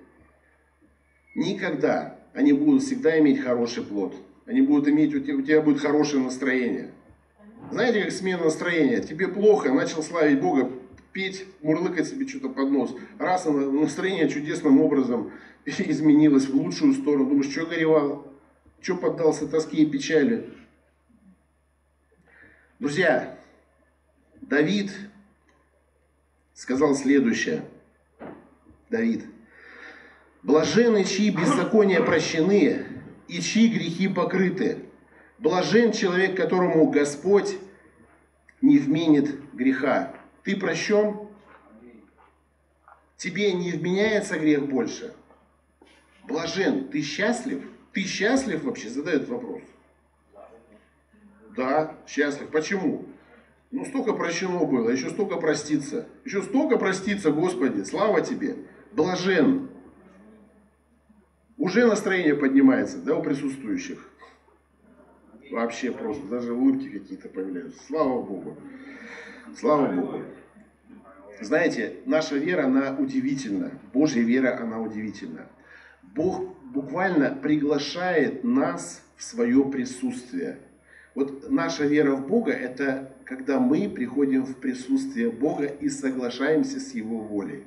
[1.35, 2.17] Никогда.
[2.33, 4.15] Они будут всегда иметь хороший плод.
[4.47, 6.93] Они будут иметь, у тебя, у тебя будет хорошее настроение.
[7.73, 9.01] Знаете, как смена настроения?
[9.01, 10.71] Тебе плохо, начал славить Бога,
[11.13, 12.95] петь, мурлыкать себе что-то под нос.
[13.19, 15.33] Раз настроение чудесным образом
[15.65, 17.25] изменилось в лучшую сторону.
[17.31, 18.31] Думаешь, что горевал?
[18.83, 20.53] Что поддался тоске и печали?
[22.79, 23.39] Друзья,
[24.43, 24.93] Давид
[26.53, 27.65] сказал следующее.
[28.91, 29.25] Давид.
[30.43, 32.85] Блажены, чьи беззакония прощены,
[33.29, 34.81] и чьи грехи покрыты.
[35.39, 37.57] Блажен человек, которому Господь
[38.63, 40.15] не вменит греха.
[40.45, 41.29] Ты прощен?
[43.17, 45.15] Тебе не вменяется грех больше?
[46.25, 47.69] Блажен, ты счастлив?
[47.93, 48.89] Ты счастлив вообще?
[48.89, 49.63] Задает вопрос.
[51.57, 52.49] Да, счастлив.
[52.49, 53.05] Почему?
[53.71, 56.07] Ну, столько прощено было, еще столько проститься.
[56.25, 58.57] Еще столько проститься, Господи, слава Тебе.
[58.93, 59.71] Блажен.
[61.57, 64.12] Уже настроение поднимается, да, у присутствующих.
[65.53, 67.79] Вообще просто, даже улыбки какие-то появляются.
[67.87, 68.57] Слава Богу.
[69.55, 70.23] Слава Богу.
[71.43, 73.71] Знаете, наша вера, она удивительна.
[73.93, 75.47] Божья вера, она удивительна.
[76.15, 80.59] Бог буквально приглашает нас в свое присутствие.
[81.15, 86.95] Вот наша вера в Бога– это когда мы приходим в присутствие Бога и соглашаемся с
[86.95, 87.65] Его волей.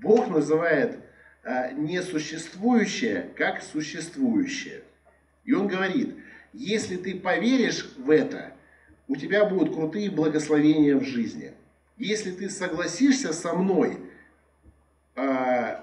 [0.00, 1.00] Бог называет
[1.42, 4.82] а, несуществующее как существующее.
[5.44, 6.14] И Он говорит,
[6.52, 8.52] если ты поверишь в это,
[9.08, 11.52] у тебя будут крутые благословения в жизни.
[11.96, 13.98] Если ты согласишься со мной
[15.16, 15.80] э,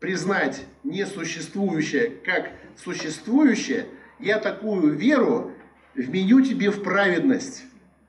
[0.00, 3.86] признать несуществующее как существующее,
[4.18, 5.52] я такую веру
[5.94, 7.64] вменю тебе в праведность.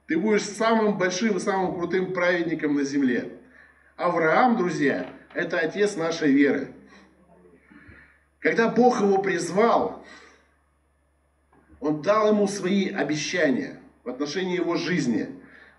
[0.08, 3.34] Ты будешь самым большим, самым крутым праведником на земле.
[3.96, 6.70] Авраам, друзья, это отец нашей веры.
[8.40, 10.06] Когда Бог его призвал,
[11.80, 15.30] он дал ему свои обещания в отношении его жизни,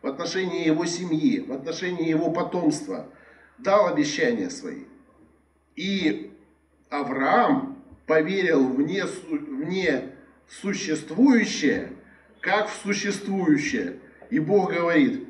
[0.03, 3.09] в отношении его семьи, в отношении его потомства.
[3.59, 4.85] Дал обещания свои.
[5.77, 6.31] И
[6.91, 9.65] Авраам поверил в, не, в
[10.51, 11.93] несуществующее,
[12.41, 13.97] как в существующее.
[14.31, 15.27] И Бог говорит,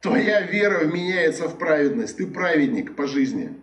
[0.00, 3.54] твоя вера вменяется в праведность, ты праведник по жизни.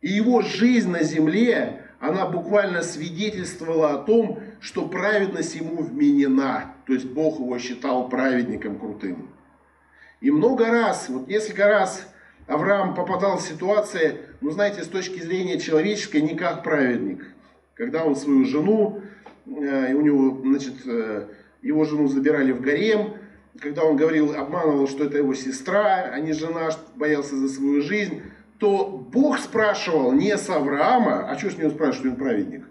[0.00, 6.74] И его жизнь на земле, она буквально свидетельствовала о том, что праведность ему вменена.
[6.86, 9.30] То есть Бог его считал праведником крутым.
[10.20, 12.06] И много раз, вот несколько раз
[12.46, 17.24] Авраам попадал в ситуации, ну знаете, с точки зрения человеческой, не как праведник.
[17.74, 19.02] Когда он свою жену,
[19.46, 21.28] э, у него, значит, э,
[21.62, 23.14] его жену забирали в гарем,
[23.58, 28.22] когда он говорил, обманывал, что это его сестра, а не жена, боялся за свою жизнь,
[28.58, 32.66] то Бог спрашивал не с Авраама, а что с него спрашивать, что он праведник,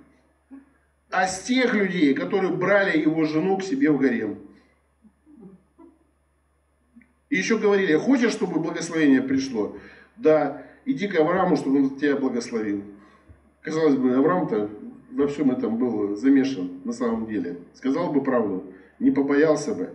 [1.10, 4.40] а с тех людей, которые брали его жену к себе в гарем.
[7.30, 9.78] И еще говорили, хочешь, чтобы благословение пришло?
[10.18, 12.84] Да, иди к Аврааму, чтобы он тебя благословил.
[13.62, 14.70] Казалось бы, Авраам-то
[15.12, 17.58] во всем этом был замешан на самом деле.
[17.74, 18.64] Сказал бы правду,
[19.00, 19.90] не побоялся бы.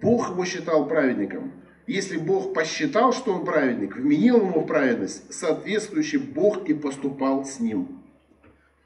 [0.00, 1.52] Бог его считал праведником.
[1.86, 7.58] Если Бог посчитал, что он праведник, вменил ему в праведность, соответствующий Бог и поступал с
[7.58, 8.01] ним.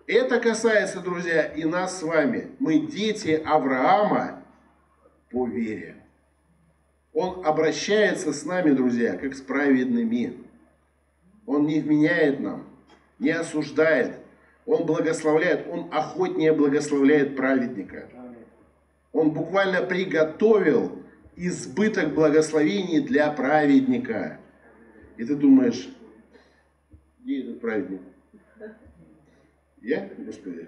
[0.06, 2.50] Это касается, друзья, и нас с вами.
[2.60, 4.42] Мы дети Авраама
[5.30, 5.96] по вере.
[7.12, 10.44] Он обращается с нами, друзья, как с праведными.
[11.44, 12.66] Он не вменяет нам,
[13.18, 14.16] не осуждает.
[14.64, 18.08] Он благословляет, он охотнее благословляет праведника.
[19.12, 21.02] Он буквально приготовил
[21.36, 24.38] избыток благословений для праведника.
[25.16, 25.88] И ты думаешь,
[27.20, 28.02] где этот праведник?
[29.86, 30.66] Я, Господи?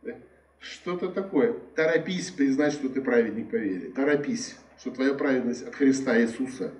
[0.00, 0.12] Да?
[0.58, 1.52] Что-то такое.
[1.76, 3.90] Торопись признать, что ты праведник по вере.
[3.90, 6.72] Торопись, что твоя праведность от Христа Иисуса.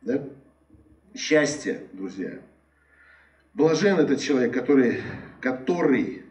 [0.00, 0.28] Да?
[1.14, 2.40] Счастье, друзья.
[3.52, 5.02] Блажен этот человек, который,
[5.40, 6.24] который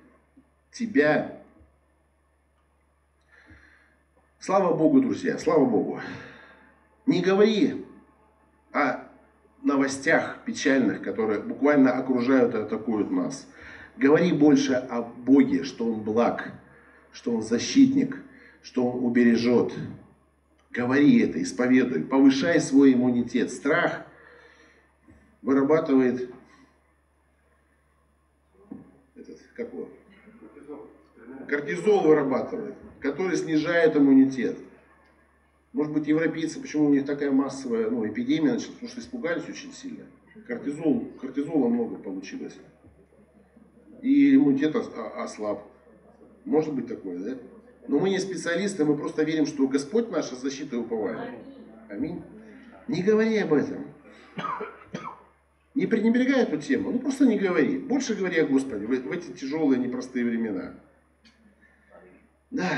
[0.71, 1.39] тебя
[4.37, 6.01] Слава Богу, друзья, слава Богу.
[7.05, 7.85] Не говори
[8.73, 9.07] о
[9.61, 13.47] новостях печальных, которые буквально окружают и атакуют нас.
[13.97, 16.53] Говори больше о Боге, что Он благ,
[17.11, 18.17] что Он защитник,
[18.61, 19.73] что Он убережет.
[20.71, 23.51] Говори это, исповедуй, повышай свой иммунитет.
[23.51, 24.05] Страх
[25.41, 26.29] вырабатывает
[29.15, 29.89] этот, как его?
[31.47, 34.57] Кортизол вырабатывает который снижает иммунитет.
[35.73, 38.75] Может быть, европейцы, почему у них такая массовая ну, эпидемия началась?
[38.75, 40.05] Потому что испугались очень сильно.
[40.47, 42.55] Кортизол, кортизола много получилось.
[44.03, 45.63] И иммунитет о- ослаб.
[46.45, 47.37] Может быть такое, да?
[47.87, 51.39] Но мы не специалисты, мы просто верим, что Господь наша защита и упование.
[51.89, 52.21] Аминь.
[52.87, 53.87] Не говори об этом.
[55.73, 57.79] Не пренебрегай эту тему, ну просто не говори.
[57.79, 60.75] Больше говори о Господе в, эти тяжелые, непростые времена.
[62.51, 62.69] Да.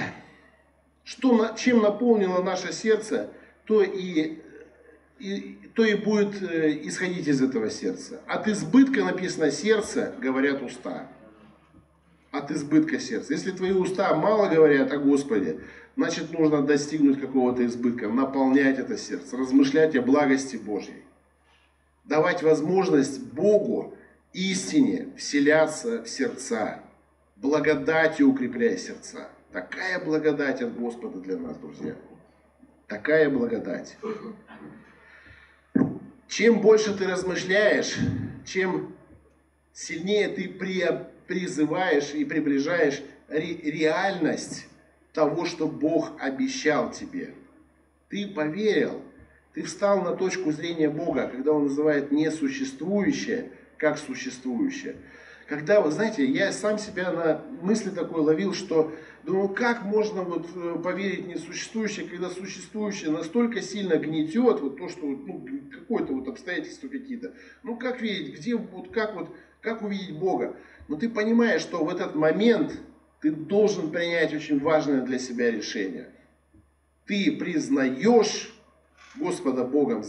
[1.03, 3.29] Что, чем наполнило наше сердце,
[3.65, 4.37] то и,
[5.19, 8.21] и- то и будет э, исходить из этого сердца.
[8.27, 11.09] От избытка написано сердце, говорят уста.
[12.35, 13.31] От избытка сердца.
[13.31, 15.61] Если твои уста мало говорят о Господе,
[15.95, 21.03] значит нужно достигнуть какого-то избытка, наполнять это сердце, размышлять о благости Божьей.
[22.03, 23.95] Давать возможность Богу
[24.33, 26.81] истине вселяться в сердца,
[27.37, 29.29] благодатью укрепляя сердца.
[29.53, 31.95] Такая благодать от Господа для нас, друзья.
[32.87, 33.95] Такая благодать.
[36.27, 37.95] Чем больше ты размышляешь,
[38.43, 38.93] чем
[39.71, 44.67] сильнее ты при- призываешь и приближаешь ре- реальность
[45.13, 47.33] того, что Бог обещал тебе.
[48.09, 49.01] Ты поверил,
[49.53, 54.95] ты встал на точку зрения Бога, когда Он называет несуществующее как существующее.
[55.47, 58.91] Когда, вы знаете, я сам себя на мысли такой ловил, что
[59.23, 65.05] думаю, как можно вот э, поверить несуществующее, когда существующее настолько сильно гнетет, вот то, что
[65.05, 67.33] ну, какое-то вот обстоятельства какие-то.
[67.61, 70.55] Ну как верить, где вот как вот, как увидеть Бога?
[70.87, 72.79] Но ты понимаешь, что в этот момент
[73.21, 76.09] ты должен принять очень важное для себя решение.
[77.05, 78.53] Ты признаешь
[79.15, 80.03] Господа Богом,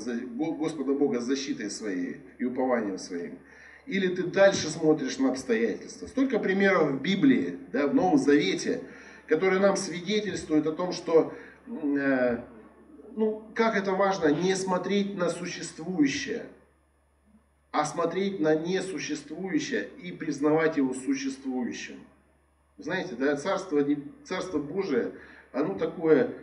[0.59, 3.39] Господа Бога защитой своей и упованием своим.
[3.87, 6.07] Или ты дальше смотришь на обстоятельства.
[6.07, 8.83] Столько примеров в Библии, да, в Новом Завете,
[9.29, 11.33] которые нам свидетельствуют о том, что
[11.67, 12.39] э,
[13.15, 16.47] ну, как это важно не смотреть на существующее,
[17.71, 22.01] а смотреть на несуществующее и признавать его существующим.
[22.79, 23.85] Знаете, да, царство,
[24.25, 25.13] царство Божие,
[25.53, 26.35] оно такое,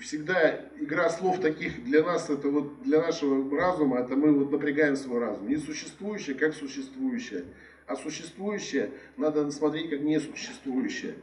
[0.00, 4.96] всегда игра слов таких для нас, это вот для нашего разума, это мы вот напрягаем
[4.96, 5.48] свой разум.
[5.48, 7.44] Несуществующее как существующее,
[7.86, 11.14] а существующее надо смотреть как несуществующее.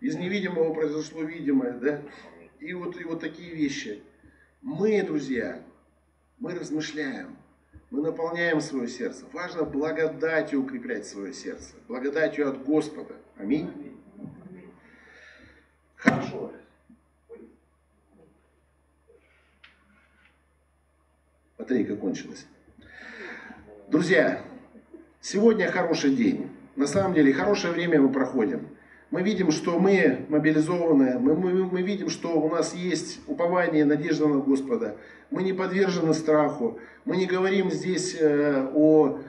[0.00, 2.02] Из невидимого произошло видимое, да?
[2.60, 4.02] И вот, и вот такие вещи.
[4.60, 5.62] Мы, друзья,
[6.38, 7.37] мы размышляем,
[7.90, 9.24] мы наполняем свое сердце.
[9.32, 13.14] Важно благодатью укреплять свое сердце, благодатью от Господа.
[13.36, 13.70] Аминь.
[15.96, 16.52] Хорошо.
[21.56, 22.46] Батарейка кончилась.
[23.88, 24.42] Друзья,
[25.20, 26.50] сегодня хороший день.
[26.76, 28.68] На самом деле, хорошее время мы проходим.
[29.10, 34.26] Мы видим, что мы мобилизованы, мы, мы, мы видим, что у нас есть упование, надежда
[34.26, 34.96] на Господа.
[35.30, 36.78] Мы не подвержены страху.
[37.06, 39.20] Мы не говорим здесь э, о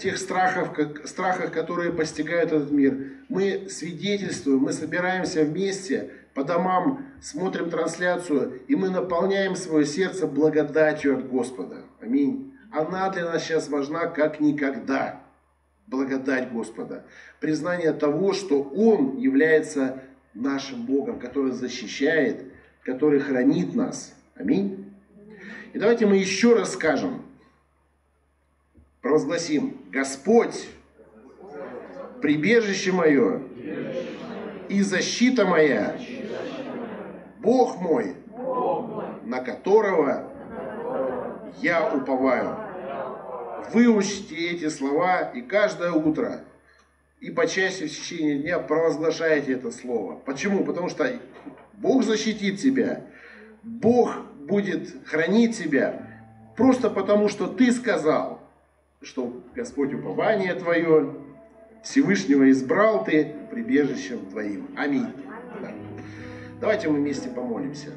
[0.00, 2.98] тех страхах, как, страхах, которые постигают этот мир.
[3.28, 11.16] Мы свидетельствуем, мы собираемся вместе по домам, смотрим трансляцию, и мы наполняем свое сердце благодатью
[11.16, 11.84] от Господа.
[12.00, 12.52] Аминь.
[12.72, 15.23] Она для нас сейчас важна как никогда.
[15.86, 17.04] Благодать Господа.
[17.40, 22.44] Признание того, что Он является нашим Богом, который защищает,
[22.82, 24.14] который хранит нас.
[24.34, 24.92] Аминь.
[25.72, 27.22] И давайте мы еще раз скажем,
[29.00, 30.68] провозгласим, Господь,
[32.22, 33.42] прибежище мое
[34.68, 35.96] и защита моя,
[37.40, 38.16] Бог мой,
[39.24, 40.30] на которого
[41.60, 42.63] я уповаю.
[43.72, 46.44] Выучите эти слова и каждое утро
[47.20, 50.16] и по части в течение дня провозглашайте это слово.
[50.16, 50.64] Почему?
[50.64, 51.10] Потому что
[51.72, 53.06] Бог защитит тебя,
[53.62, 56.06] Бог будет хранить тебя,
[56.56, 58.40] просто потому что ты сказал,
[59.00, 61.14] что Господь упование твое,
[61.82, 64.68] Всевышнего избрал ты прибежищем твоим.
[64.76, 65.08] Аминь.
[65.60, 65.72] Да.
[66.60, 67.90] Давайте мы вместе помолимся.